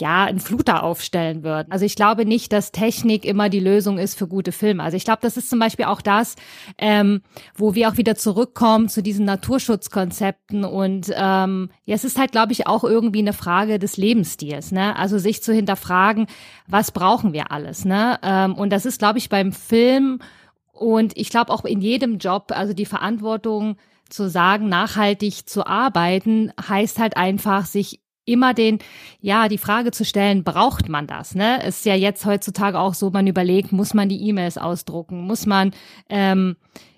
[0.00, 1.70] ja, einen Fluter aufstellen würden.
[1.70, 4.82] Also ich glaube nicht, dass Technik immer die Lösung ist für gute Filme.
[4.82, 6.36] Also ich glaube, das ist zum Beispiel auch das,
[6.78, 7.22] ähm,
[7.54, 12.52] wo wir auch wieder zurückkommen zu diesen Naturschutzkonzepten und ähm, ja, es ist halt, glaube
[12.52, 14.96] ich, auch irgendwie eine Frage des Lebensstils, ne?
[14.96, 16.26] Also sich zu hinterfragen,
[16.66, 18.18] was brauchen wir alles, ne?
[18.22, 20.20] Ähm, und das ist, glaube ich, beim Film
[20.72, 23.76] und ich glaube auch in jedem Job, also die Verantwortung
[24.08, 28.78] zu sagen, nachhaltig zu arbeiten, heißt halt einfach, sich immer den,
[29.20, 31.34] ja, die Frage zu stellen, braucht man das?
[31.34, 31.64] Ne?
[31.66, 35.26] Ist ja jetzt heutzutage auch so, man überlegt, muss man die E-Mails ausdrucken?
[35.26, 35.72] Muss man,
[36.08, 36.56] ähm,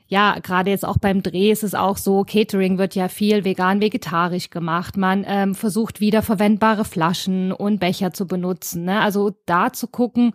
[0.09, 3.81] ja, gerade jetzt auch beim Dreh ist es auch so, Catering wird ja viel vegan,
[3.81, 4.97] vegetarisch gemacht.
[4.99, 8.85] Man ähm, versucht wiederverwendbare Flaschen und Becher zu benutzen.
[8.85, 9.01] Ne?
[9.01, 10.35] Also da zu gucken,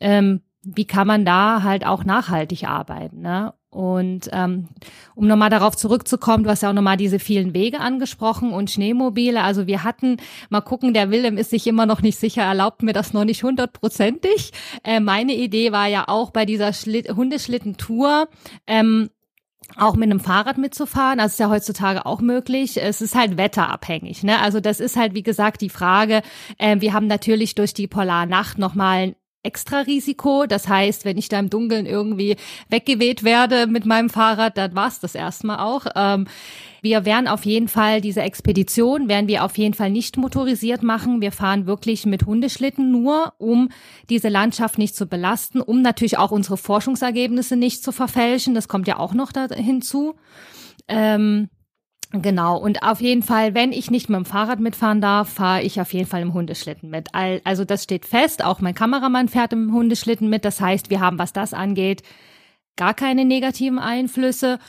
[0.00, 3.20] ähm, wie kann man da halt auch nachhaltig arbeiten.
[3.20, 3.54] Ne?
[3.74, 4.68] Und ähm,
[5.16, 9.42] um nochmal darauf zurückzukommen, du hast ja auch nochmal diese vielen Wege angesprochen und Schneemobile.
[9.42, 12.92] Also wir hatten, mal gucken, der Willem ist sich immer noch nicht sicher, erlaubt mir
[12.92, 14.52] das noch nicht hundertprozentig.
[14.84, 18.28] Äh, meine Idee war ja auch bei dieser Schlitt Hundeschlittentour,
[18.68, 19.10] ähm,
[19.76, 21.18] auch mit einem Fahrrad mitzufahren.
[21.18, 22.80] Das ist ja heutzutage auch möglich.
[22.80, 24.22] Es ist halt wetterabhängig.
[24.22, 24.38] Ne?
[24.40, 26.22] Also das ist halt, wie gesagt, die Frage.
[26.58, 30.46] Äh, wir haben natürlich durch die Polarnacht nochmal Extra-Risiko.
[30.46, 32.36] Das heißt, wenn ich da im Dunkeln irgendwie
[32.68, 35.86] weggeweht werde mit meinem Fahrrad, dann war's das erstmal auch.
[35.94, 36.26] Ähm,
[36.82, 41.22] wir werden auf jeden Fall diese Expedition, werden wir auf jeden Fall nicht motorisiert machen.
[41.22, 43.70] Wir fahren wirklich mit Hundeschlitten nur, um
[44.10, 48.54] diese Landschaft nicht zu belasten, um natürlich auch unsere Forschungsergebnisse nicht zu verfälschen.
[48.54, 50.16] Das kommt ja auch noch da hinzu.
[50.86, 51.48] Ähm,
[52.22, 55.80] Genau, und auf jeden Fall, wenn ich nicht mit dem Fahrrad mitfahren darf, fahre ich
[55.80, 57.08] auf jeden Fall im Hundeschlitten mit.
[57.12, 60.44] Also das steht fest, auch mein Kameramann fährt im Hundeschlitten mit.
[60.44, 62.04] Das heißt, wir haben, was das angeht,
[62.76, 64.60] gar keine negativen Einflüsse.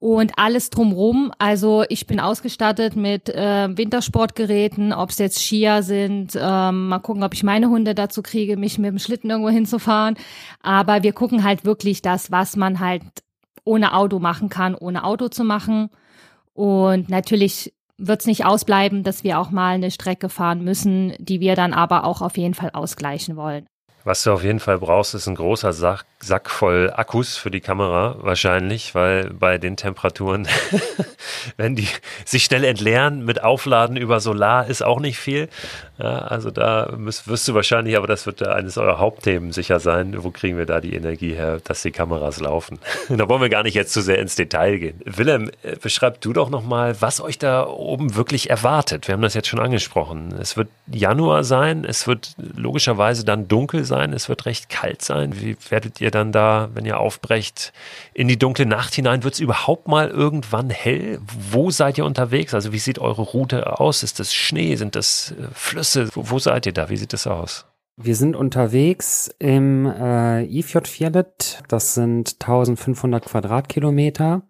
[0.00, 6.38] Und alles drumrum, also ich bin ausgestattet mit äh, Wintersportgeräten, ob es jetzt Skier sind,
[6.40, 10.16] ähm, mal gucken, ob ich meine Hunde dazu kriege, mich mit dem Schlitten irgendwo hinzufahren.
[10.62, 13.02] Aber wir gucken halt wirklich das, was man halt
[13.64, 15.90] ohne Auto machen kann, ohne Auto zu machen.
[16.58, 21.38] Und natürlich wird es nicht ausbleiben, dass wir auch mal eine Strecke fahren müssen, die
[21.38, 23.67] wir dann aber auch auf jeden Fall ausgleichen wollen.
[24.04, 27.60] Was du auf jeden Fall brauchst, ist ein großer Sack, Sack voll Akkus für die
[27.60, 30.48] Kamera wahrscheinlich, weil bei den Temperaturen,
[31.56, 31.88] wenn die
[32.24, 35.48] sich schnell entleeren mit Aufladen über Solar, ist auch nicht viel.
[35.98, 40.22] Ja, also da müsst, wirst du wahrscheinlich, aber das wird eines eurer Hauptthemen sicher sein.
[40.22, 42.78] Wo kriegen wir da die Energie her, dass die Kameras laufen?
[43.08, 45.00] da wollen wir gar nicht jetzt zu sehr ins Detail gehen.
[45.04, 49.08] Willem, äh, beschreib du doch nochmal, was euch da oben wirklich erwartet.
[49.08, 50.34] Wir haben das jetzt schon angesprochen.
[50.40, 55.40] Es wird Januar sein, es wird logischerweise dann dunkel sein es wird recht kalt sein.
[55.40, 57.72] Wie werdet ihr dann da, wenn ihr aufbrecht,
[58.14, 59.24] in die dunkle Nacht hinein?
[59.24, 61.18] Wird es überhaupt mal irgendwann hell?
[61.50, 62.54] Wo seid ihr unterwegs?
[62.54, 64.04] Also wie sieht eure Route aus?
[64.04, 64.76] Ist das Schnee?
[64.76, 66.08] Sind das äh, Flüsse?
[66.12, 66.88] Wo, wo seid ihr da?
[66.90, 67.66] Wie sieht das aus?
[67.96, 71.64] Wir sind unterwegs im äh, Ifjordfjellet.
[71.66, 74.42] Das sind 1500 Quadratkilometer.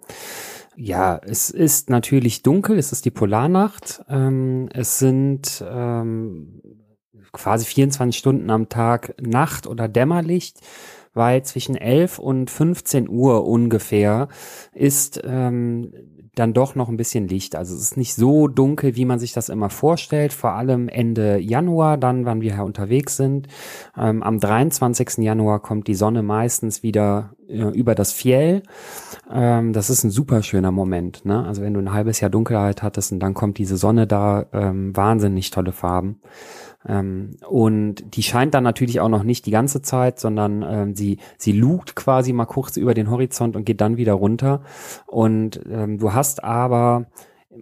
[0.80, 2.78] Ja, es ist natürlich dunkel.
[2.78, 4.02] Es ist die Polarnacht.
[4.08, 6.60] Ähm, es sind ähm,
[7.32, 10.60] quasi 24 Stunden am Tag Nacht- oder Dämmerlicht,
[11.14, 14.28] weil zwischen 11 und 15 Uhr ungefähr
[14.72, 15.92] ist ähm,
[16.38, 17.56] dann doch noch ein bisschen Licht.
[17.56, 20.32] Also es ist nicht so dunkel, wie man sich das immer vorstellt.
[20.32, 23.48] Vor allem Ende Januar, dann, wann wir hier unterwegs sind.
[23.96, 25.18] Ähm, am 23.
[25.18, 28.62] Januar kommt die Sonne meistens wieder über das Fjell.
[29.30, 31.24] Ähm, das ist ein super schöner Moment.
[31.24, 31.44] Ne?
[31.44, 34.96] Also wenn du ein halbes Jahr Dunkelheit hattest und dann kommt diese Sonne da, ähm,
[34.96, 36.20] wahnsinnig tolle Farben.
[36.86, 41.18] Ähm, und die scheint dann natürlich auch noch nicht die ganze Zeit, sondern ähm, sie,
[41.36, 44.62] sie lugt quasi mal kurz über den Horizont und geht dann wieder runter.
[45.06, 47.06] Und ähm, du hast aber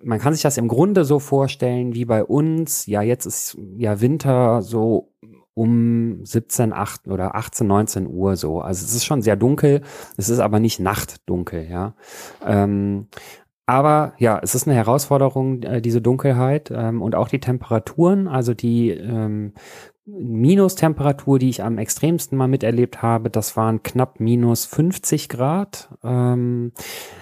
[0.02, 2.86] man kann sich das im Grunde so vorstellen wie bei uns.
[2.86, 5.12] Ja, jetzt ist ja Winter so
[5.56, 8.60] um 17, 8 oder 18, 19 Uhr so.
[8.60, 9.80] Also es ist schon sehr dunkel.
[10.18, 11.94] Es ist aber nicht nachtdunkel, ja.
[12.44, 13.06] Ähm,
[13.64, 18.28] aber ja, es ist eine Herausforderung, äh, diese Dunkelheit ähm, und auch die Temperaturen.
[18.28, 19.54] Also die ähm,
[20.04, 25.88] Minustemperatur, die ich am extremsten mal miterlebt habe, das waren knapp minus 50 Grad.
[26.04, 26.72] Ähm,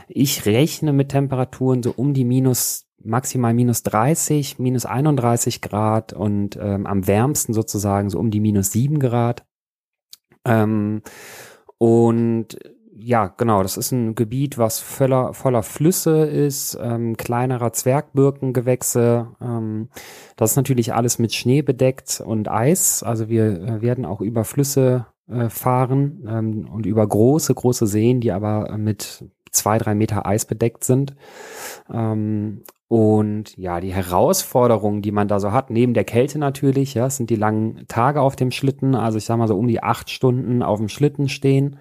[0.08, 6.58] ich rechne mit Temperaturen so um die minus maximal minus 30, minus 31 Grad und
[6.60, 9.44] ähm, am wärmsten sozusagen so um die minus 7 Grad.
[10.44, 11.02] Ähm,
[11.78, 12.58] und
[12.96, 19.28] ja, genau, das ist ein Gebiet, was voller, voller Flüsse ist, ähm, kleinerer Zwergbirkengewächse.
[19.40, 19.88] Ähm,
[20.36, 23.02] das ist natürlich alles mit Schnee bedeckt und Eis.
[23.02, 28.20] Also wir äh, werden auch über Flüsse äh, fahren ähm, und über große, große Seen,
[28.20, 31.16] die aber mit zwei, drei Meter Eis bedeckt sind.
[31.92, 37.08] Ähm, und ja, die Herausforderungen, die man da so hat, neben der Kälte natürlich, ja,
[37.10, 38.94] sind die langen Tage auf dem Schlitten.
[38.94, 41.78] Also ich sag mal so um die acht Stunden auf dem Schlitten stehen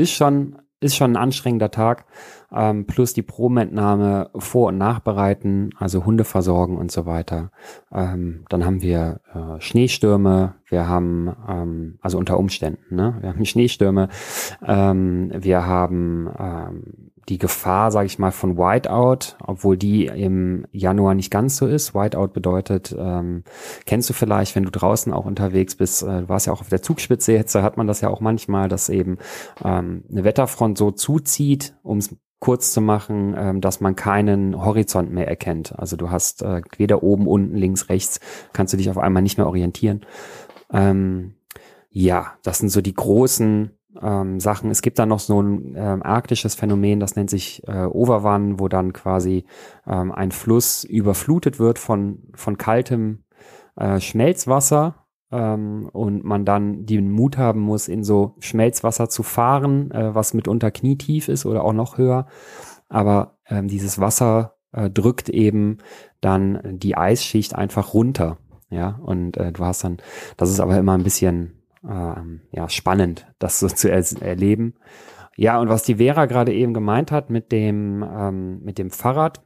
[0.00, 2.06] ist schon, ist schon ein anstrengender Tag.
[2.52, 7.52] Ähm, plus die Probenentnahme vor- und nachbereiten, also Hunde versorgen und so weiter.
[7.92, 13.18] Ähm, dann haben wir äh, Schneestürme, wir haben, ähm, also unter Umständen, ne?
[13.20, 14.08] wir haben Schneestürme,
[14.66, 21.14] ähm, wir haben ähm, die Gefahr, sage ich mal, von Whiteout, obwohl die im Januar
[21.14, 21.94] nicht ganz so ist.
[21.94, 23.44] Whiteout bedeutet, ähm,
[23.86, 26.68] kennst du vielleicht, wenn du draußen auch unterwegs bist, äh, du warst ja auch auf
[26.68, 29.18] der Zugspitze jetzt, hat man das ja auch manchmal, dass eben
[29.64, 32.00] ähm, eine Wetterfront so zuzieht, um
[32.40, 35.78] kurz zu machen, ähm, dass man keinen Horizont mehr erkennt.
[35.78, 38.18] Also du hast äh, weder oben, unten, links, rechts,
[38.52, 40.04] kannst du dich auf einmal nicht mehr orientieren.
[40.72, 41.34] Ähm,
[41.90, 44.70] ja, das sind so die großen ähm, Sachen.
[44.70, 48.68] Es gibt dann noch so ein ähm, arktisches Phänomen, das nennt sich äh, Overwan, wo
[48.68, 49.44] dann quasi
[49.86, 53.24] ähm, ein Fluss überflutet wird von, von kaltem
[53.76, 59.90] äh, Schmelzwasser ähm, und man dann den Mut haben muss, in so Schmelzwasser zu fahren,
[59.90, 62.26] äh, was mitunter knietief ist oder auch noch höher.
[62.88, 65.78] Aber ähm, dieses Wasser äh, drückt eben
[66.20, 68.38] dann die Eisschicht einfach runter.
[68.70, 69.96] Ja, und äh, du hast dann,
[70.36, 74.74] das ist aber immer ein bisschen ähm, ja, spannend, das so zu er erleben.
[75.36, 79.42] Ja, und was die Vera gerade eben gemeint hat mit dem, ähm, mit dem Fahrrad,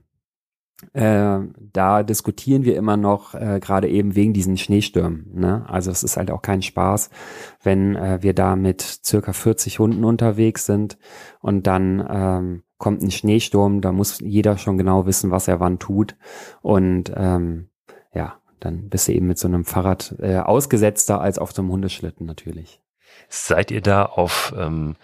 [0.93, 1.39] äh,
[1.73, 5.31] da diskutieren wir immer noch äh, gerade eben wegen diesen Schneestürmen.
[5.33, 5.65] Ne?
[5.69, 7.11] Also es ist halt auch kein Spaß,
[7.63, 10.99] wenn äh, wir da mit circa 40 Hunden unterwegs sind
[11.41, 15.79] und dann ähm, kommt ein Schneesturm, da muss jeder schon genau wissen, was er wann
[15.79, 16.17] tut.
[16.61, 17.69] Und ähm,
[18.13, 21.71] ja, dann bist du eben mit so einem Fahrrad äh, ausgesetzter als auf so einem
[21.71, 22.81] Hundeschlitten natürlich.
[23.29, 24.97] Seid ihr da auf ähm,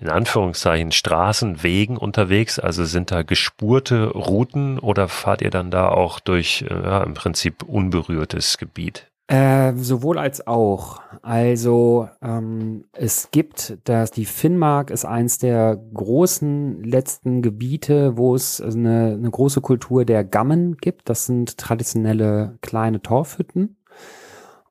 [0.00, 2.58] in Anführungszeichen Straßen, Wegen unterwegs?
[2.58, 7.62] Also sind da gespurte Routen oder fahrt ihr dann da auch durch äh, im Prinzip
[7.62, 9.10] unberührtes Gebiet?
[9.26, 11.00] Äh, sowohl als auch.
[11.22, 18.60] Also ähm, es gibt, dass die Finnmark ist eins der großen letzten Gebiete, wo es
[18.60, 21.08] eine, eine große Kultur der Gammen gibt.
[21.08, 23.76] Das sind traditionelle kleine Torfhütten.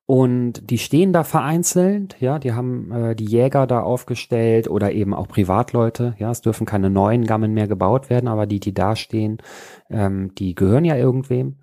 [0.06, 5.14] Und die stehen da vereinzelt, ja, die haben äh, die Jäger da aufgestellt oder eben
[5.14, 8.98] auch Privatleute, ja, es dürfen keine neuen Gammen mehr gebaut werden, aber die, die da
[8.98, 9.38] stehen,
[9.90, 11.56] ähm, die gehören ja irgendwem.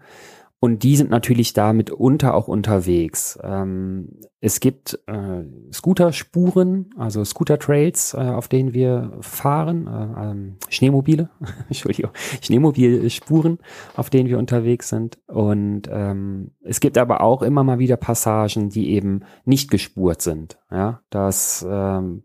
[0.63, 3.39] Und die sind natürlich da mitunter auch unterwegs.
[3.43, 5.43] Ähm, es gibt äh,
[5.73, 11.31] Scooterspuren, also Scooter-Trails, äh, auf denen wir fahren, äh, ähm, Schneemobile,
[11.69, 12.11] Entschuldigung,
[12.43, 13.59] Schneemobilspuren,
[13.97, 15.19] auf denen wir unterwegs sind.
[15.29, 20.59] Und ähm, es gibt aber auch immer mal wieder Passagen, die eben nicht gespurt sind.
[20.71, 22.23] Ja, dass ähm,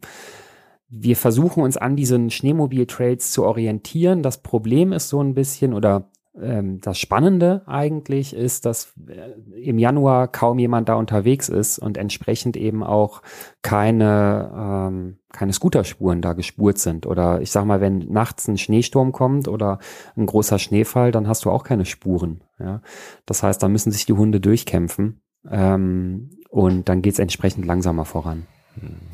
[0.90, 4.24] wir versuchen uns an diesen Schneemobil-Trails zu orientieren.
[4.24, 6.10] Das Problem ist so ein bisschen, oder
[6.42, 11.98] ähm, das Spannende eigentlich ist, dass äh, im Januar kaum jemand da unterwegs ist und
[11.98, 13.22] entsprechend eben auch
[13.62, 17.06] keine, ähm, keine Scooterspuren da gespurt sind.
[17.06, 19.80] Oder ich sag mal, wenn nachts ein Schneesturm kommt oder
[20.16, 22.42] ein großer Schneefall, dann hast du auch keine Spuren.
[22.60, 22.82] Ja?
[23.26, 28.46] Das heißt, da müssen sich die Hunde durchkämpfen ähm, und dann geht's entsprechend langsamer voran.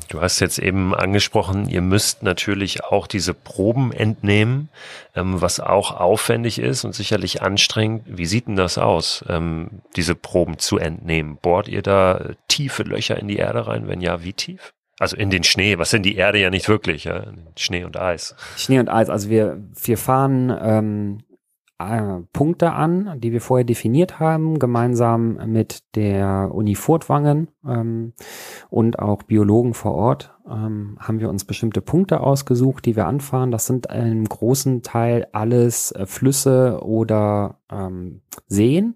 [0.08, 4.68] Du hast jetzt eben angesprochen, ihr müsst natürlich auch diese Proben entnehmen,
[5.14, 8.02] ähm, was auch aufwendig ist und sicherlich anstrengend.
[8.06, 11.38] Wie sieht denn das aus, ähm, diese Proben zu entnehmen?
[11.40, 13.88] Bohrt ihr da tiefe Löcher in die Erde rein?
[13.88, 14.74] Wenn ja, wie tief?
[14.98, 17.24] Also in den Schnee, was sind die Erde ja nicht wirklich, ja?
[17.56, 18.36] Schnee und Eis.
[18.56, 21.31] Schnee und Eis, also wir, wir fahren ähm, äh,
[22.32, 28.12] Punkte an, die wir vorher definiert haben, gemeinsam mit der Uni Furtwangen ähm,
[28.70, 33.50] und auch Biologen vor Ort ähm, haben wir uns bestimmte Punkte ausgesucht, die wir anfahren.
[33.50, 38.94] Das sind im großen Teil alles äh, Flüsse oder ähm, Seen,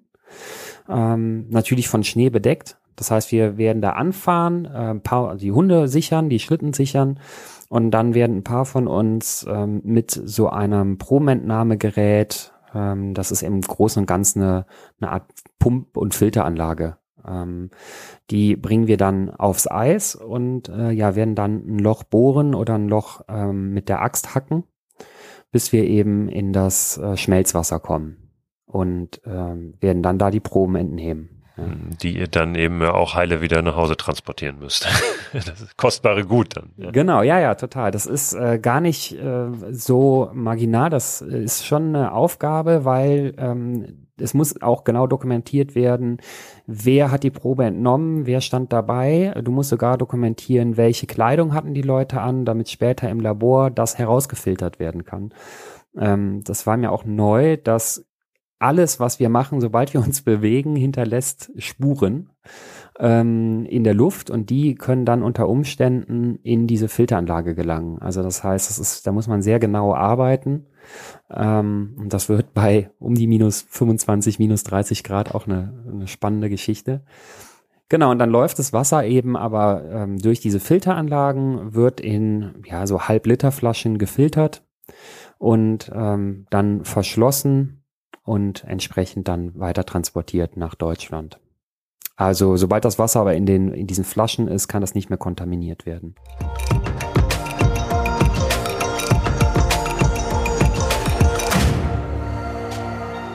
[0.89, 2.79] ähm, natürlich von Schnee bedeckt.
[2.97, 7.21] Das heißt, wir werden da anfahren, äh, paar, die Hunde sichern, die Schlitten sichern
[7.69, 13.43] und dann werden ein paar von uns ähm, mit so einem Promentnahmegerät ähm, das ist
[13.43, 14.67] im Großen und Ganzen eine,
[15.01, 15.25] eine Art
[15.59, 16.99] Pump- und Filteranlage.
[17.27, 17.71] Ähm,
[18.31, 22.75] die bringen wir dann aufs Eis und äh, ja, werden dann ein Loch bohren oder
[22.75, 24.65] ein Loch ähm, mit der Axt hacken,
[25.51, 28.31] bis wir eben in das äh, Schmelzwasser kommen
[28.67, 31.36] und ähm, werden dann da die Proben entnehmen.
[32.03, 34.87] Die ihr dann eben auch heile wieder nach Hause transportieren müsst.
[35.33, 36.71] das kostbare Gut dann.
[36.77, 36.91] Ja.
[36.91, 37.91] Genau, ja, ja, total.
[37.91, 40.91] Das ist äh, gar nicht äh, so marginal.
[40.91, 46.19] Das ist schon eine Aufgabe, weil ähm, es muss auch genau dokumentiert werden,
[46.67, 49.35] wer hat die Probe entnommen, wer stand dabei.
[49.43, 53.99] Du musst sogar dokumentieren, welche Kleidung hatten die Leute an, damit später im Labor das
[53.99, 55.33] herausgefiltert werden kann.
[55.99, 58.06] Ähm, das war mir auch neu, dass
[58.59, 62.31] alles, was wir machen, sobald wir uns bewegen, hinterlässt Spuren
[62.99, 68.01] ähm, in der Luft und die können dann unter Umständen in diese Filteranlage gelangen.
[68.01, 70.67] Also das heißt, das ist, da muss man sehr genau arbeiten.
[71.31, 76.07] Ähm, und das wird bei um die minus 25, minus 30 Grad auch eine, eine
[76.07, 77.03] spannende Geschichte.
[77.89, 82.87] Genau, und dann läuft das Wasser eben aber ähm, durch diese Filteranlagen, wird in ja
[82.87, 84.65] so Halb-Liter-Flaschen gefiltert
[85.39, 87.85] und ähm, dann verschlossen
[88.27, 91.39] und entsprechend dann weiter transportiert nach Deutschland.
[92.17, 95.19] Also sobald das Wasser aber in, den, in diesen Flaschen ist, kann das nicht mehr
[95.19, 96.15] kontaminiert werden.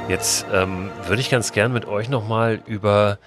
[0.09, 3.17] Jetzt ähm, würde ich ganz gern mit euch nochmal über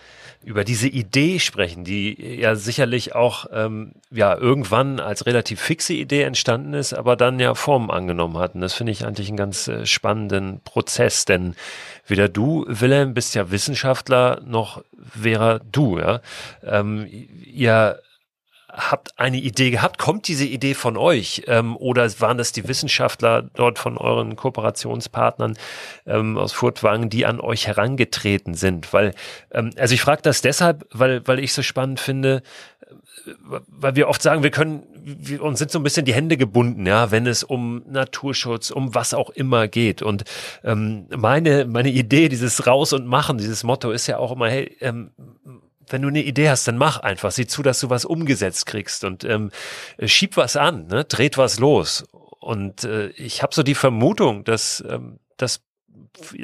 [0.45, 6.23] über diese Idee sprechen, die ja sicherlich auch ähm, ja irgendwann als relativ fixe Idee
[6.23, 8.55] entstanden ist, aber dann ja Form angenommen hat.
[8.55, 11.55] Und das finde ich eigentlich einen ganz äh, spannenden Prozess, denn
[12.07, 14.83] weder du, Wilhelm, bist ja Wissenschaftler, noch
[15.21, 16.21] Vera du, ja.
[16.63, 17.09] Ähm,
[17.45, 18.01] ihr
[18.75, 19.99] habt eine Idee gehabt.
[19.99, 25.57] Kommt diese Idee von euch ähm, oder waren das die Wissenschaftler dort von euren Kooperationspartnern
[26.07, 28.93] ähm, aus Furtwangen, die an euch herangetreten sind?
[28.93, 29.15] Weil,
[29.53, 32.43] ähm, also ich frage das deshalb, weil, weil ich so spannend finde,
[32.87, 33.35] äh,
[33.69, 36.85] weil wir oft sagen, wir können, wir uns sind so ein bisschen die Hände gebunden,
[36.85, 40.03] ja, wenn es um Naturschutz, um was auch immer geht.
[40.03, 40.25] Und
[40.65, 44.77] ähm, meine, meine Idee, dieses Raus und Machen, dieses Motto ist ja auch immer, hey,
[44.81, 45.11] ähm,
[45.89, 47.31] wenn du eine Idee hast, dann mach einfach.
[47.31, 49.51] Sieh zu, dass du was umgesetzt kriegst und ähm,
[50.05, 51.05] schieb was an, ne?
[51.05, 52.05] dreht was los.
[52.13, 55.63] Und äh, ich habe so die Vermutung, dass, ähm, dass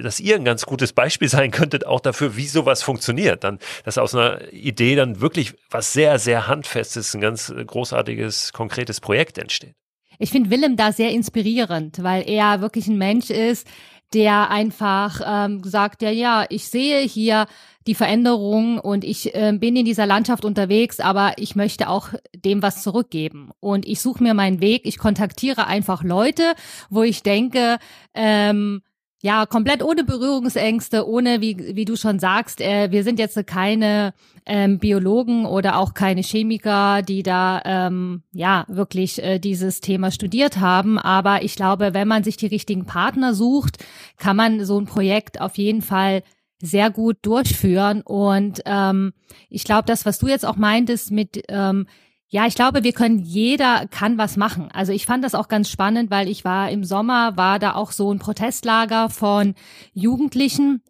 [0.02, 3.44] dass ihr ein ganz gutes Beispiel sein könntet, auch dafür, wie sowas funktioniert.
[3.44, 9.00] Dann, dass aus einer Idee dann wirklich was sehr, sehr handfestes, ein ganz großartiges, konkretes
[9.00, 9.74] Projekt entsteht.
[10.18, 13.66] Ich finde Willem da sehr inspirierend, weil er wirklich ein Mensch ist,
[14.12, 17.46] der einfach ähm, sagt, ja, ja, ich sehe hier
[17.86, 22.62] die Veränderung und ich äh, bin in dieser Landschaft unterwegs, aber ich möchte auch dem
[22.62, 23.50] was zurückgeben.
[23.60, 26.54] Und ich suche mir meinen Weg, ich kontaktiere einfach Leute,
[26.90, 27.78] wo ich denke,
[28.14, 28.82] ähm,
[29.22, 34.14] ja, komplett ohne Berührungsängste, ohne, wie, wie du schon sagst, äh, wir sind jetzt keine
[34.46, 40.58] ähm, Biologen oder auch keine Chemiker, die da ähm, ja wirklich äh, dieses Thema studiert
[40.58, 40.98] haben.
[40.98, 43.84] Aber ich glaube, wenn man sich die richtigen Partner sucht,
[44.16, 46.22] kann man so ein Projekt auf jeden Fall
[46.62, 48.00] sehr gut durchführen.
[48.00, 49.12] Und ähm,
[49.50, 51.86] ich glaube, das, was du jetzt auch meintest mit ähm,
[52.32, 54.68] ja, ich glaube, wir können, jeder kann was machen.
[54.72, 57.90] Also ich fand das auch ganz spannend, weil ich war im Sommer, war da auch
[57.90, 59.56] so ein Protestlager von
[59.94, 60.80] Jugendlichen,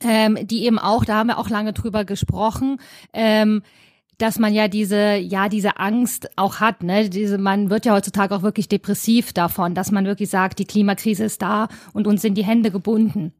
[0.00, 2.78] ähm, die eben auch, da haben wir auch lange drüber gesprochen,
[3.12, 3.62] ähm,
[4.18, 7.08] dass man ja diese, ja, diese Angst auch hat, ne?
[7.08, 11.24] Diese, man wird ja heutzutage auch wirklich depressiv davon, dass man wirklich sagt, die Klimakrise
[11.24, 13.32] ist da und uns sind die Hände gebunden.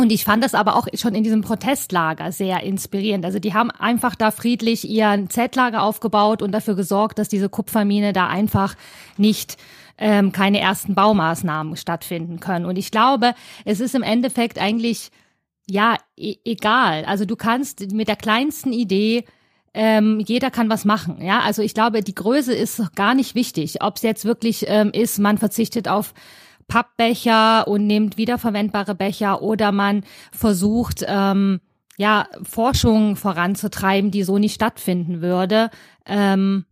[0.00, 3.26] Und ich fand das aber auch schon in diesem Protestlager sehr inspirierend.
[3.26, 8.14] Also die haben einfach da friedlich ihren Zeltlager aufgebaut und dafür gesorgt, dass diese Kupfermine
[8.14, 8.76] da einfach
[9.18, 9.58] nicht
[9.98, 12.64] ähm, keine ersten Baumaßnahmen stattfinden können.
[12.64, 13.34] Und ich glaube,
[13.66, 15.10] es ist im Endeffekt eigentlich
[15.66, 17.04] ja e egal.
[17.04, 19.26] Also du kannst mit der kleinsten Idee
[19.74, 21.18] ähm, jeder kann was machen.
[21.20, 23.82] Ja, also ich glaube, die Größe ist gar nicht wichtig.
[23.82, 26.14] Ob es jetzt wirklich ähm, ist, man verzichtet auf
[26.70, 31.60] Pappbecher und nimmt wiederverwendbare Becher oder man versucht, ähm,
[31.98, 35.68] ja, Forschung voranzutreiben, die so nicht stattfinden würde.
[36.06, 36.64] Ähm,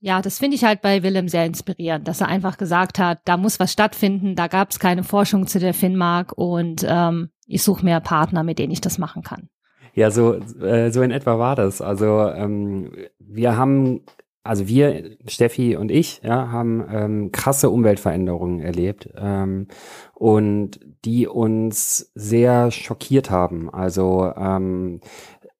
[0.00, 3.36] ja, das finde ich halt bei Willem sehr inspirierend, dass er einfach gesagt hat, da
[3.36, 7.84] muss was stattfinden, da gab es keine Forschung zu der Finnmark und ähm, ich suche
[7.84, 9.48] mir Partner, mit denen ich das machen kann.
[9.94, 11.82] Ja, so, äh, so in etwa war das.
[11.82, 14.02] Also ähm, wir haben
[14.44, 19.68] also wir, Steffi und ich, ja, haben ähm, krasse Umweltveränderungen erlebt ähm,
[20.14, 23.72] und die uns sehr schockiert haben.
[23.72, 25.00] Also ähm,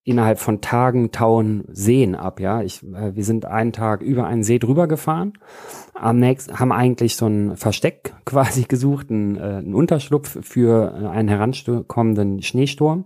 [0.04, 2.62] innerhalb von Tagen tauen Seen ab, ja.
[2.62, 5.34] Ich, äh, wir sind einen Tag über einen See drüber gefahren,
[5.94, 12.42] am nächsten haben eigentlich so ein Versteck quasi gesucht, einen, äh, Unterschlupf für einen herankommenden
[12.42, 13.04] Schneesturm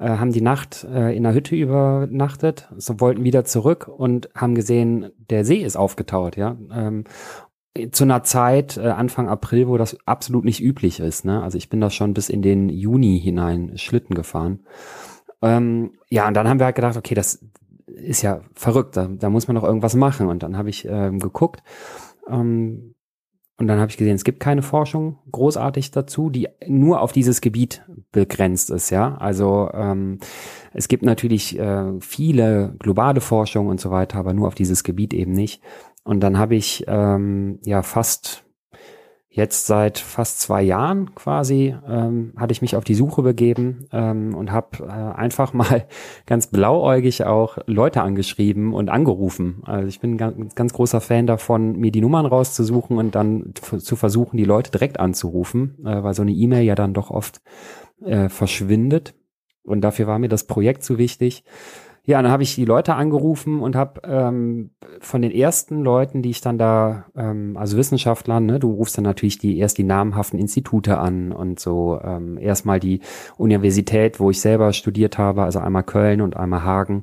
[0.00, 4.54] äh, haben die Nacht äh, in der Hütte übernachtet, so wollten wieder zurück und haben
[4.54, 6.56] gesehen, der See ist aufgetaut, ja.
[6.72, 7.04] Ähm,
[7.92, 11.24] zu einer Zeit, äh, Anfang April, wo das absolut nicht üblich ist.
[11.24, 11.40] Ne?
[11.40, 14.60] Also ich bin da schon bis in den Juni hinein Schlitten gefahren.
[15.40, 17.44] Ähm, ja, und dann haben wir halt gedacht, okay, das
[17.86, 20.26] ist ja verrückt, da, da muss man doch irgendwas machen.
[20.26, 21.62] Und dann habe ich ähm, geguckt,
[22.28, 22.94] ähm,
[23.60, 27.42] und dann habe ich gesehen, es gibt keine Forschung großartig dazu, die nur auf dieses
[27.42, 28.88] Gebiet begrenzt ist.
[28.88, 30.18] Ja, also ähm,
[30.72, 35.12] es gibt natürlich äh, viele globale Forschung und so weiter, aber nur auf dieses Gebiet
[35.12, 35.60] eben nicht.
[36.04, 38.46] Und dann habe ich ähm, ja fast
[39.32, 44.34] jetzt seit fast zwei Jahren quasi ähm, hatte ich mich auf die Suche begeben ähm,
[44.34, 45.86] und habe äh, einfach mal
[46.26, 49.62] ganz blauäugig auch Leute angeschrieben und angerufen.
[49.64, 53.94] Also ich bin ganz, ganz großer Fan davon, mir die Nummern rauszusuchen und dann zu
[53.94, 57.40] versuchen, die Leute direkt anzurufen, äh, weil so eine E-Mail ja dann doch oft
[58.04, 59.14] äh, verschwindet.
[59.62, 61.44] Und dafür war mir das Projekt zu wichtig.
[62.04, 64.70] Ja, dann habe ich die Leute angerufen und habe ähm,
[65.00, 69.04] von den ersten Leuten, die ich dann da, ähm, also Wissenschaftlern, ne, du rufst dann
[69.04, 73.00] natürlich die erst die namhaften Institute an und so ähm, erstmal die
[73.36, 77.02] Universität, wo ich selber studiert habe, also einmal Köln und einmal Hagen,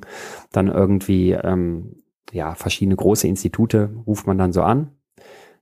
[0.52, 4.90] dann irgendwie ähm, ja verschiedene große Institute ruft man dann so an.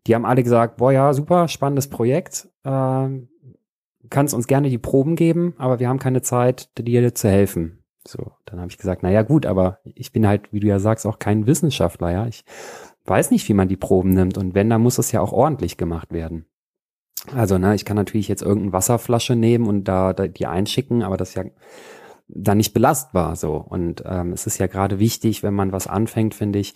[0.06, 2.48] Die haben alle gesagt, boah ja, super, spannendes Projekt.
[2.64, 3.08] Äh,
[4.08, 7.82] kannst uns gerne die Proben geben, aber wir haben keine Zeit, dir zu helfen.
[8.06, 10.78] So, dann habe ich gesagt, na ja, gut, aber ich bin halt, wie du ja
[10.78, 12.26] sagst, auch kein Wissenschaftler, ja.
[12.26, 12.44] Ich
[13.04, 15.76] weiß nicht, wie man die Proben nimmt und wenn, dann muss es ja auch ordentlich
[15.76, 16.46] gemacht werden.
[17.34, 21.16] Also, ne, ich kann natürlich jetzt irgendeine Wasserflasche nehmen und da, da die einschicken, aber
[21.16, 21.44] das ist ja
[22.28, 23.54] dann nicht belastbar so.
[23.56, 26.74] Und ähm, es ist ja gerade wichtig, wenn man was anfängt, finde ich,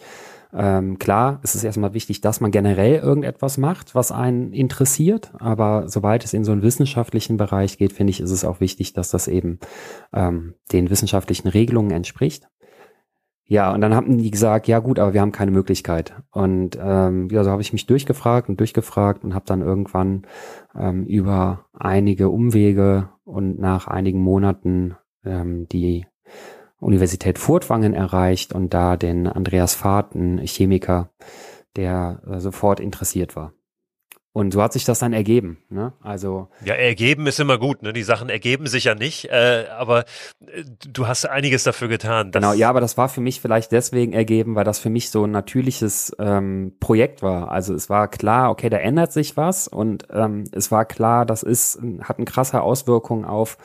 [0.53, 5.89] ähm, klar, es ist erstmal wichtig, dass man generell irgendetwas macht, was einen interessiert, aber
[5.89, 9.11] sobald es in so einen wissenschaftlichen Bereich geht, finde ich, ist es auch wichtig, dass
[9.11, 9.61] das eben
[10.13, 12.49] ähm, den wissenschaftlichen Regelungen entspricht.
[13.51, 16.15] Ja, und dann haben die gesagt, ja gut, aber wir haben keine Möglichkeit.
[16.31, 20.23] Und ähm, ja, so habe ich mich durchgefragt und durchgefragt und habe dann irgendwann
[20.79, 24.95] ähm, über einige Umwege und nach einigen Monaten
[25.25, 26.07] ähm, die
[26.81, 31.11] Universität Furtwangen erreicht und da den Andreas Fahrt, ein Chemiker,
[31.77, 33.53] der äh, sofort interessiert war.
[34.33, 35.59] Und so hat sich das dann ergeben.
[35.71, 35.93] Ne?
[36.01, 37.83] Also ja, ergeben ist immer gut.
[37.83, 37.93] Ne?
[37.93, 40.05] Die Sachen ergeben sich ja nicht, äh, aber
[40.47, 42.31] äh, du hast einiges dafür getan.
[42.31, 45.25] Genau, ja, aber das war für mich vielleicht deswegen ergeben, weil das für mich so
[45.25, 47.51] ein natürliches ähm, Projekt war.
[47.51, 51.43] Also es war klar, okay, da ändert sich was und ähm, es war klar, das
[51.43, 53.59] ist hat eine krasse Auswirkung auf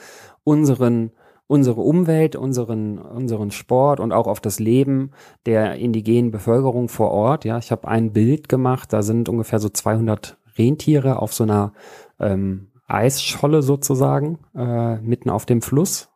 [0.43, 1.11] unseren
[1.47, 5.11] unsere Umwelt, unseren, unseren Sport und auch auf das Leben
[5.45, 7.45] der indigenen Bevölkerung vor Ort.
[7.45, 11.73] Ja, ich habe ein Bild gemacht, da sind ungefähr so 200 Rentiere auf so einer
[12.19, 16.09] ähm, Eisscholle sozusagen, äh, mitten auf dem Fluss.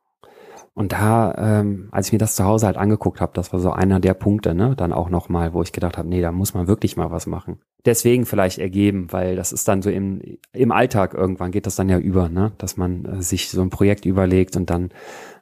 [0.74, 3.72] Und da, ähm, als ich mir das zu Hause halt angeguckt habe, das war so
[3.72, 6.68] einer der Punkte, ne, dann auch nochmal, wo ich gedacht habe, nee, da muss man
[6.68, 7.60] wirklich mal was machen.
[7.86, 10.22] Deswegen vielleicht ergeben, weil das ist dann so im,
[10.52, 13.70] im Alltag irgendwann geht das dann ja über, ne, dass man äh, sich so ein
[13.70, 14.90] Projekt überlegt und dann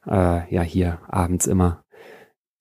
[0.06, 1.84] äh, ja hier abends immer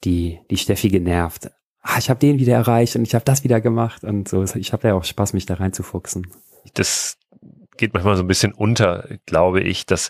[0.03, 1.49] die die Steffi genervt
[1.87, 4.43] ah, ich habe den wieder erreicht und ich habe das wieder gemacht und so.
[4.43, 6.27] Ich habe ja auch Spaß, mich da reinzufuchsen.
[6.73, 7.17] Das
[7.77, 10.09] geht manchmal so ein bisschen unter, glaube ich, dass,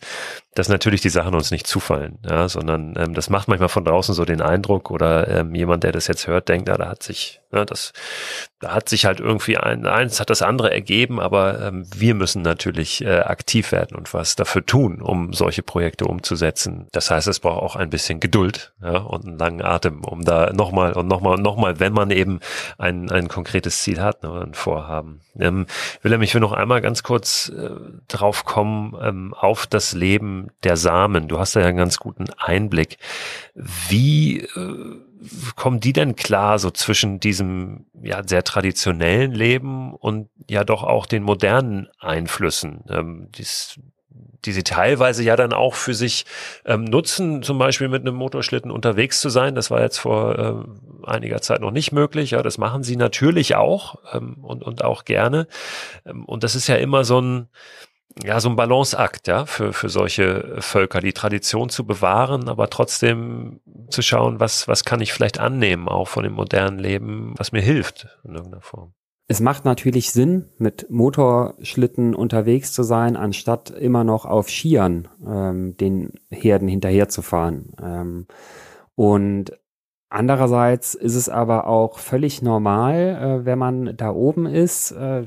[0.57, 4.15] dass natürlich die Sachen uns nicht zufallen, ja, sondern ähm, das macht manchmal von draußen
[4.15, 7.41] so den Eindruck oder ähm, jemand, der das jetzt hört, denkt, ja, da hat sich,
[7.53, 7.93] ja, das,
[8.59, 12.41] da hat sich halt irgendwie ein, eins hat das andere ergeben, aber ähm, wir müssen
[12.41, 16.87] natürlich äh, aktiv werden und was dafür tun, um solche Projekte umzusetzen.
[16.91, 20.51] Das heißt, es braucht auch ein bisschen Geduld ja, und einen langen Atem, um da
[20.53, 22.39] nochmal und nochmal und nochmal, wenn man eben
[22.79, 25.21] ein, ein konkretes Ziel hat ne, ein Vorhaben.
[25.39, 25.67] Ähm,
[26.01, 27.69] Willem, ich will noch einmal ganz kurz äh,
[28.07, 31.27] drauf kommen ähm, auf das Leben der Samen.
[31.27, 32.97] Du hast da ja einen ganz guten Einblick.
[33.55, 34.95] Wie äh,
[35.55, 41.05] kommen die denn klar so zwischen diesem ja sehr traditionellen Leben und ja doch auch
[41.05, 43.79] den modernen Einflüssen, ähm, dies,
[44.45, 46.25] die sie teilweise ja dann auch für sich
[46.65, 49.55] ähm, nutzen, zum Beispiel mit einem Motorschlitten unterwegs zu sein.
[49.55, 52.31] Das war jetzt vor äh, einiger Zeit noch nicht möglich.
[52.31, 55.47] Ja, das machen sie natürlich auch ähm, und, und auch gerne.
[56.05, 57.49] Ähm, und das ist ja immer so ein,
[58.23, 63.59] ja, so ein Balanceakt, ja, für, für solche Völker, die Tradition zu bewahren, aber trotzdem
[63.89, 67.61] zu schauen, was, was kann ich vielleicht annehmen, auch von dem modernen Leben, was mir
[67.61, 68.93] hilft in irgendeiner Form.
[69.29, 75.75] Es macht natürlich Sinn, mit Motorschlitten unterwegs zu sein, anstatt immer noch auf Skiern ähm,
[75.75, 77.73] den Herden hinterherzufahren.
[77.81, 78.27] Ähm,
[78.95, 79.51] und
[80.09, 82.95] Andererseits ist es aber auch völlig normal,
[83.41, 85.23] äh, wenn man da oben ist, äh,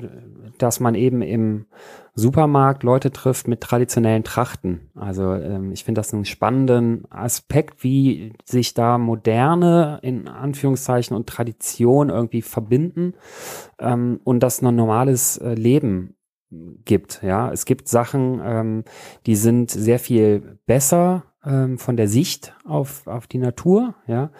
[0.57, 1.65] dass man eben im
[2.13, 4.89] Supermarkt Leute trifft mit traditionellen Trachten.
[4.95, 11.29] Also ähm, ich finde das einen spannenden Aspekt, wie sich da moderne in Anführungszeichen und
[11.29, 13.13] Tradition irgendwie verbinden
[13.79, 16.15] ähm, und das ein normales äh, Leben
[16.49, 17.21] gibt.
[17.23, 18.83] Ja, es gibt Sachen, ähm,
[19.25, 24.31] die sind sehr viel besser ähm, von der Sicht auf, auf die Natur, ja,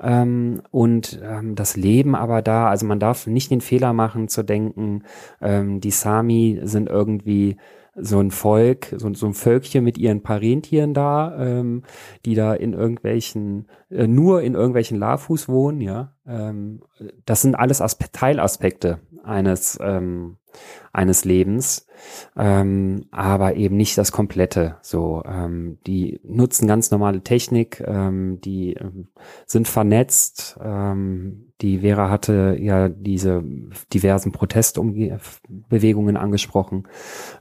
[0.00, 4.42] ähm, und ähm, das Leben aber da, also man darf nicht den Fehler machen zu
[4.42, 5.04] denken,
[5.40, 7.56] ähm, die Sami sind irgendwie
[7.96, 11.82] so ein Volk, so, so ein Völkchen mit ihren paar Rentieren da, ähm,
[12.24, 16.14] die da in irgendwelchen, äh, nur in irgendwelchen Lafus wohnen, ja.
[16.26, 16.82] Ähm,
[17.26, 20.36] das sind alles Aspe Teilaspekte eines ähm,
[20.92, 21.86] eines Lebens,
[22.36, 24.76] ähm, aber eben nicht das Komplette.
[24.82, 29.08] So, ähm, die nutzen ganz normale Technik, ähm, die ähm,
[29.46, 30.58] sind vernetzt.
[30.62, 33.44] Ähm, die Vera hatte ja diese
[33.92, 36.88] diversen Protestbewegungen angesprochen.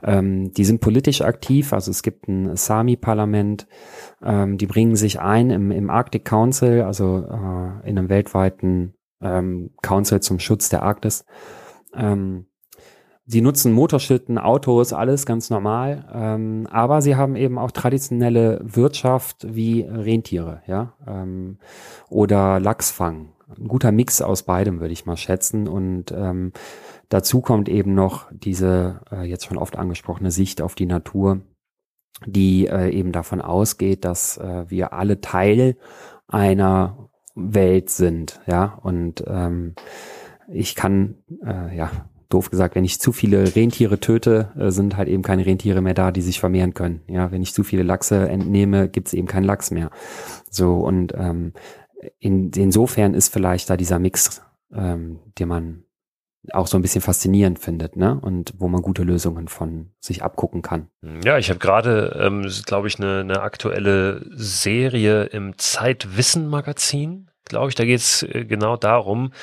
[0.03, 3.67] Ähm, die sind politisch aktiv, also es gibt ein Sami-Parlament.
[4.21, 9.71] Ähm, die bringen sich ein im, im Arctic Council, also äh, in einem weltweiten ähm,
[9.81, 11.25] Council zum Schutz der Arktis.
[11.95, 12.45] Ähm,
[13.31, 19.45] Sie nutzen Motorschlitten, Autos, alles ganz normal, ähm, aber sie haben eben auch traditionelle Wirtschaft
[19.47, 21.59] wie Rentiere, ja, ähm,
[22.09, 23.33] oder Lachsfang.
[23.55, 25.67] Ein guter Mix aus beidem, würde ich mal schätzen.
[25.67, 26.53] Und ähm,
[27.09, 31.41] dazu kommt eben noch diese äh, jetzt schon oft angesprochene Sicht auf die Natur,
[32.25, 35.77] die äh, eben davon ausgeht, dass äh, wir alle Teil
[36.27, 39.75] einer Welt sind, ja, und ähm,
[40.51, 41.91] ich kann äh, ja
[42.29, 45.93] doof gesagt, wenn ich zu viele Rentiere töte, äh, sind halt eben keine Rentiere mehr
[45.93, 47.01] da, die sich vermehren können.
[47.07, 49.89] Ja, wenn ich zu viele Lachse entnehme, gibt es eben keinen Lachs mehr.
[50.49, 51.53] So und ähm,
[52.19, 54.41] in, insofern ist vielleicht da dieser Mix,
[54.73, 55.83] ähm, den man
[56.53, 58.17] auch so ein bisschen faszinierend findet, ne?
[58.19, 60.87] Und wo man gute Lösungen von sich abgucken kann.
[61.23, 67.75] Ja, ich habe gerade, ähm, glaube ich, eine, eine aktuelle Serie im Zeitwissen-Magazin glaube ich,
[67.75, 69.33] da geht es äh, genau darum,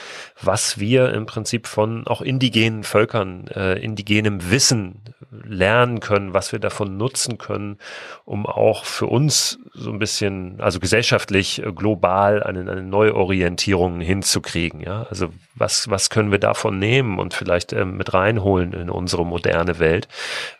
[0.40, 6.58] was wir im Prinzip von auch indigenen Völkern, äh, indigenem Wissen lernen können, was wir
[6.58, 7.78] davon nutzen können,
[8.24, 14.80] um auch für uns so ein bisschen, also gesellschaftlich, äh, global eine, eine Neuorientierung hinzukriegen.
[14.80, 19.24] Ja, also was, was können wir davon nehmen und vielleicht ähm, mit reinholen in unsere
[19.26, 20.06] moderne Welt,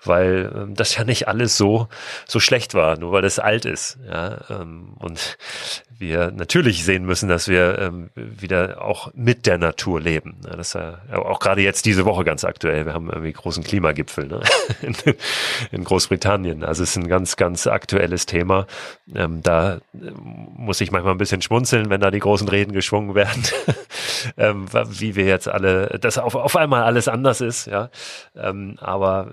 [0.05, 1.89] weil ähm, das ja nicht alles so,
[2.27, 3.99] so schlecht war, nur weil es alt ist.
[4.09, 5.39] Ja, ähm, und
[5.99, 10.37] wir natürlich sehen müssen, dass wir ähm, wieder auch mit der Natur leben.
[10.45, 12.87] Ja, das ist ja auch gerade jetzt diese Woche ganz aktuell.
[12.87, 14.41] Wir haben irgendwie großen Klimagipfel ne?
[14.83, 14.95] in,
[15.73, 16.65] in Großbritannien.
[16.65, 18.67] Also es ist ein ganz, ganz aktuelles Thema.
[19.15, 19.79] Ähm, da äh,
[20.57, 23.43] muss ich manchmal ein bisschen schmunzeln, wenn da die großen Reden geschwungen werden,
[24.37, 27.66] ähm, wie wir jetzt alle, dass auf, auf einmal alles anders ist.
[27.66, 27.91] Ja,
[28.34, 29.32] ähm, aber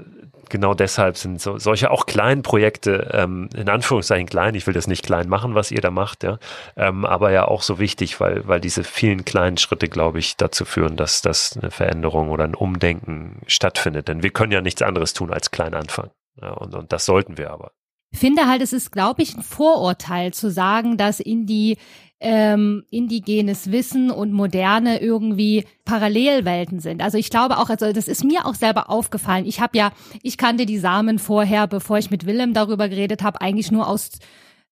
[0.50, 4.88] genau deshalb sind so, solche auch kleinen Projekte, ähm, in Anführungszeichen klein, ich will das
[4.88, 6.38] nicht klein machen, was ihr da macht, ja,
[6.76, 10.66] ähm, aber ja auch so wichtig, weil, weil diese vielen kleinen Schritte, glaube ich, dazu
[10.66, 14.08] führen, dass, dass eine Veränderung oder ein Umdenken stattfindet.
[14.08, 16.12] Denn wir können ja nichts anderes tun als klein anfangen.
[16.42, 17.72] Ja, und, und das sollten wir aber
[18.14, 21.78] finde halt, es ist, glaube ich, ein Vorurteil zu sagen, dass in die
[22.24, 27.04] ähm, indigenes Wissen und moderne irgendwie Parallelwelten sind.
[27.04, 29.46] Also ich glaube auch, also das ist mir auch selber aufgefallen.
[29.46, 29.92] Ich habe ja,
[30.24, 34.12] ich kannte die Samen vorher, bevor ich mit Willem darüber geredet habe, eigentlich nur aus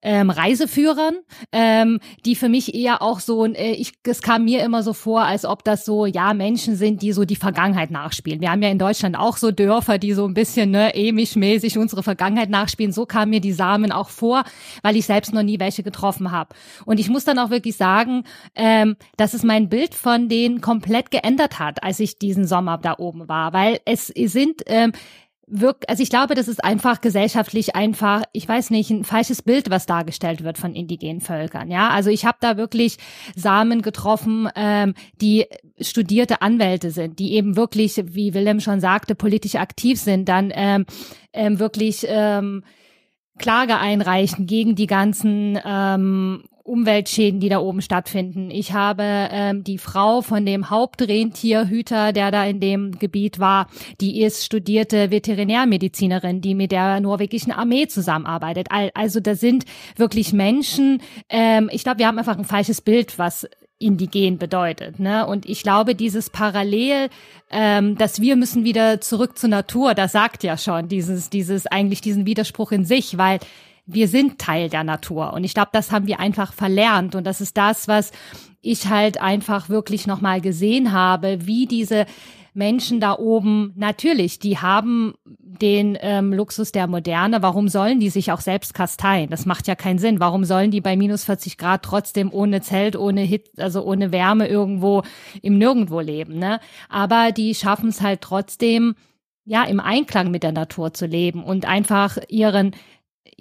[0.02, 1.16] ähm, Reiseführern,
[1.52, 5.24] ähm, die für mich eher auch so, äh, ich, es kam mir immer so vor,
[5.24, 8.42] als ob das so, ja, Menschen sind, die so die Vergangenheit nachspielen.
[8.42, 12.04] Wir haben ja in Deutschland auch so Dörfer, die so ein bisschen, ne, emisch-mäßig unsere
[12.04, 12.92] Vergangenheit nachspielen.
[12.92, 14.44] So kamen mir die Samen auch vor,
[14.82, 16.56] weil ich selbst noch nie welche getroffen habe.
[16.86, 18.24] Und ich muss dann auch wirklich sagen,
[18.56, 22.96] ähm, dass es mein Bild von denen komplett geändert hat, als ich diesen Sommer da
[22.98, 24.94] oben war, weil es sind ähm,
[25.52, 29.70] wirkt, also ich glaube, das ist einfach gesellschaftlich einfach, ich weiß nicht, ein falsches Bild,
[29.70, 31.70] was dargestellt wird von indigenen Völkern.
[31.70, 32.98] Ja, also ich habe da wirklich
[33.36, 35.46] Samen getroffen, ähm, die
[35.80, 40.86] studierte Anwälte sind, die eben wirklich, wie Willem schon sagte, politisch aktiv sind, dann ähm,
[41.34, 42.64] ähm, wirklich ähm,
[43.38, 48.50] Klage einreichen gegen die ganzen ähm, Umweltschäden, die da oben stattfinden.
[48.50, 53.68] Ich habe ähm, die Frau von dem Hauptrentierhüter, der da in dem Gebiet war,
[54.00, 58.70] die ist studierte Veterinärmedizinerin, die mit der norwegischen Armee zusammenarbeitet.
[58.94, 59.66] Also da sind
[59.98, 61.02] wirklich Menschen.
[61.28, 63.46] Ähm, ich glaube, wir haben einfach ein falsches Bild, was
[63.78, 65.00] indigen bedeutet.
[65.00, 65.26] Ne?
[65.28, 67.10] Und ich glaube, dieses Parallel,
[67.50, 72.00] ähm, dass wir müssen wieder zurück zur Natur, das sagt ja schon dieses, dieses eigentlich
[72.00, 73.40] diesen Widerspruch in sich, weil
[73.86, 75.34] wir sind Teil der Natur.
[75.34, 77.16] Und ich glaube, das haben wir einfach verlernt.
[77.16, 78.12] Und das ist das, was
[78.62, 82.06] ich halt einfach wirklich nochmal gesehen habe, wie diese
[82.54, 87.42] Menschen da oben, natürlich, die haben den ähm, Luxus der Moderne.
[87.42, 89.30] Warum sollen die sich auch selbst kasteien?
[89.30, 90.20] Das macht ja keinen Sinn.
[90.20, 94.48] Warum sollen die bei minus 40 Grad trotzdem ohne Zelt, ohne Hit, also ohne Wärme
[94.48, 95.04] irgendwo
[95.42, 96.40] im Nirgendwo leben?
[96.40, 96.60] Ne?
[96.90, 98.96] Aber die schaffen es halt trotzdem,
[99.46, 102.76] ja, im Einklang mit der Natur zu leben und einfach ihren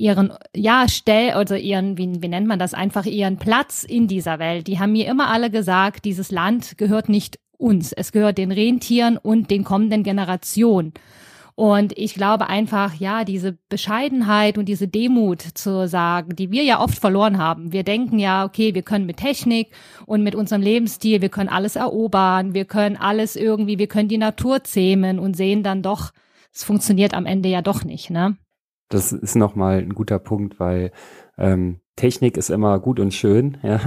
[0.00, 4.38] ihren, ja, Stell, oder ihren, wie, wie nennt man das, einfach ihren Platz in dieser
[4.38, 4.66] Welt.
[4.66, 7.92] Die haben mir immer alle gesagt, dieses Land gehört nicht uns.
[7.92, 10.94] Es gehört den Rentieren und den kommenden Generationen.
[11.54, 16.80] Und ich glaube einfach, ja, diese Bescheidenheit und diese Demut zu sagen, die wir ja
[16.80, 17.70] oft verloren haben.
[17.70, 19.68] Wir denken ja, okay, wir können mit Technik
[20.06, 24.16] und mit unserem Lebensstil, wir können alles erobern, wir können alles irgendwie, wir können die
[24.16, 26.12] Natur zähmen und sehen dann doch,
[26.50, 28.38] es funktioniert am Ende ja doch nicht, ne?
[28.90, 30.90] Das ist nochmal ein guter Punkt, weil
[31.38, 33.80] ähm, Technik ist immer gut und schön, ja,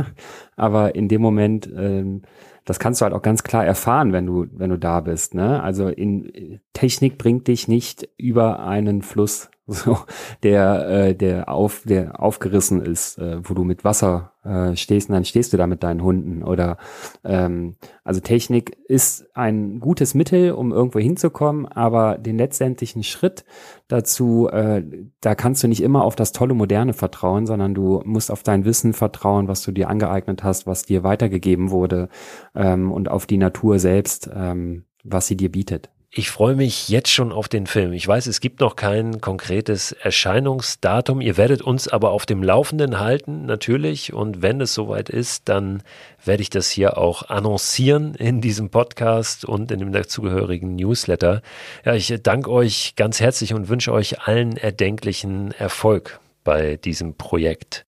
[0.55, 2.23] aber in dem Moment, ähm,
[2.65, 5.35] das kannst du halt auch ganz klar erfahren, wenn du, wenn du da bist.
[5.35, 5.61] Ne?
[5.61, 9.97] Also in Technik bringt dich nicht über einen Fluss so,
[10.43, 15.14] der, äh, der, auf, der aufgerissen ist, äh, wo du mit Wasser äh, stehst und
[15.14, 16.43] dann stehst du da mit deinen Hunden.
[16.43, 16.78] Oder
[17.24, 23.45] ähm, also Technik ist ein gutes Mittel, um irgendwo hinzukommen, aber den letztendlichen Schritt
[23.88, 24.84] dazu, äh,
[25.22, 28.66] da kannst du nicht immer auf das tolle Moderne vertrauen, sondern du musst auf dein
[28.66, 32.09] Wissen vertrauen, was du dir angeeignet hast, was dir weitergegeben wurde
[32.53, 35.92] ähm, und auf die Natur selbst, ähm, was sie dir bietet.
[36.16, 37.91] Ich freue mich jetzt schon auf den Film.
[37.91, 41.22] Ich weiß, es gibt noch kein konkretes Erscheinungsdatum.
[41.22, 44.14] Ihr werdet uns aber auf dem Laufenden halten, natürlich.
[44.14, 45.82] Und wenn es soweit ist, dann
[46.24, 51.41] werde ich das hier auch annoncieren in diesem Podcast und in dem dazugehörigen Newsletter.
[51.84, 57.88] Ja, ich danke euch ganz herzlich und wünsche euch allen erdenklichen Erfolg bei diesem Projekt.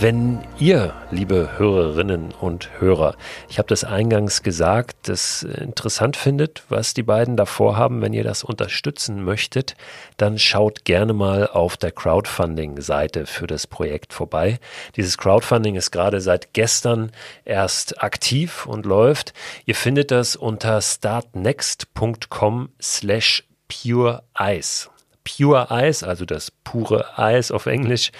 [0.00, 3.16] Wenn ihr, liebe Hörerinnen und Hörer,
[3.48, 8.22] ich habe das eingangs gesagt, das interessant findet, was die beiden davor haben, wenn ihr
[8.22, 9.74] das unterstützen möchtet,
[10.16, 14.60] dann schaut gerne mal auf der Crowdfunding-Seite für das Projekt vorbei.
[14.94, 17.10] Dieses Crowdfunding ist gerade seit gestern
[17.44, 19.32] erst aktiv und läuft.
[19.64, 24.88] Ihr findet das unter startnext.com slash Pure Ice.
[25.36, 28.10] Pure Ice, also das pure Eis auf Englisch,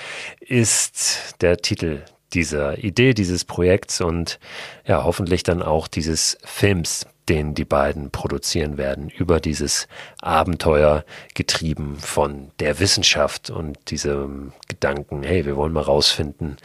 [0.40, 2.02] ist der Titel
[2.34, 4.38] dieser Idee, dieses Projekts und
[4.86, 9.89] ja, hoffentlich dann auch dieses Films, den die beiden produzieren werden, über dieses
[10.20, 11.05] Abenteuer
[11.35, 16.57] getrieben von der Wissenschaft und diesem Gedanken, hey, wir wollen mal rausfinden,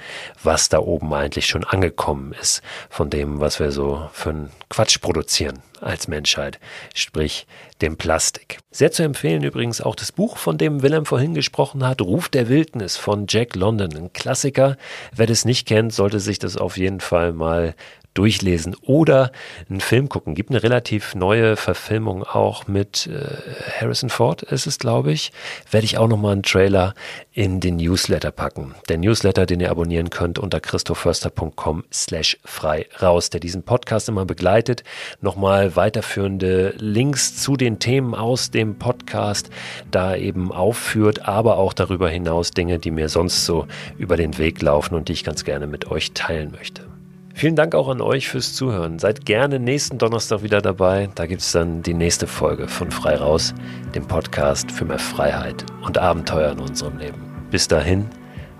[0.41, 5.01] was da oben eigentlich schon angekommen ist von dem, was wir so für einen Quatsch
[5.01, 6.59] produzieren als Menschheit,
[6.93, 7.45] sprich
[7.81, 8.59] dem Plastik.
[8.71, 12.47] Sehr zu empfehlen übrigens auch das Buch, von dem Willem vorhin gesprochen hat, Ruf der
[12.47, 14.77] Wildnis von Jack London, ein Klassiker.
[15.13, 17.75] Wer das nicht kennt, sollte sich das auf jeden Fall mal
[18.13, 19.31] durchlesen oder
[19.69, 20.35] einen Film gucken.
[20.35, 25.31] Gibt eine relativ neue Verfilmung auch mit äh, Harrison Ford, ist es, glaube ich.
[25.71, 26.93] Werde ich auch nochmal einen Trailer
[27.33, 28.75] in den Newsletter packen.
[28.89, 34.25] Der Newsletter, den ihr abonnieren könnt unter christoförster.com slash frei raus, der diesen Podcast immer
[34.25, 34.83] begleitet.
[35.21, 39.49] Nochmal weiterführende Links zu den Themen aus dem Podcast
[39.89, 44.61] da eben aufführt, aber auch darüber hinaus Dinge, die mir sonst so über den Weg
[44.61, 46.92] laufen und die ich ganz gerne mit euch teilen möchte.
[47.35, 48.99] Vielen Dank auch an euch fürs Zuhören.
[48.99, 51.09] Seid gerne nächsten Donnerstag wieder dabei.
[51.15, 53.55] Da gibt es dann die nächste Folge von Frei Raus,
[53.95, 57.21] dem Podcast für mehr Freiheit und Abenteuer in unserem Leben.
[57.49, 58.05] Bis dahin,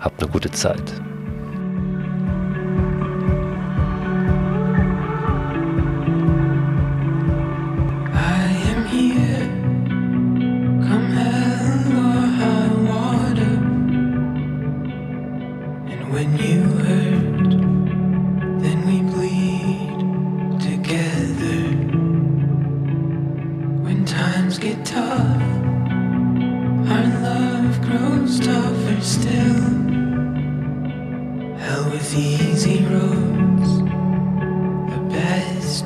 [0.00, 0.82] habt eine gute Zeit.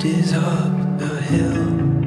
[0.04, 1.97] is up the hill.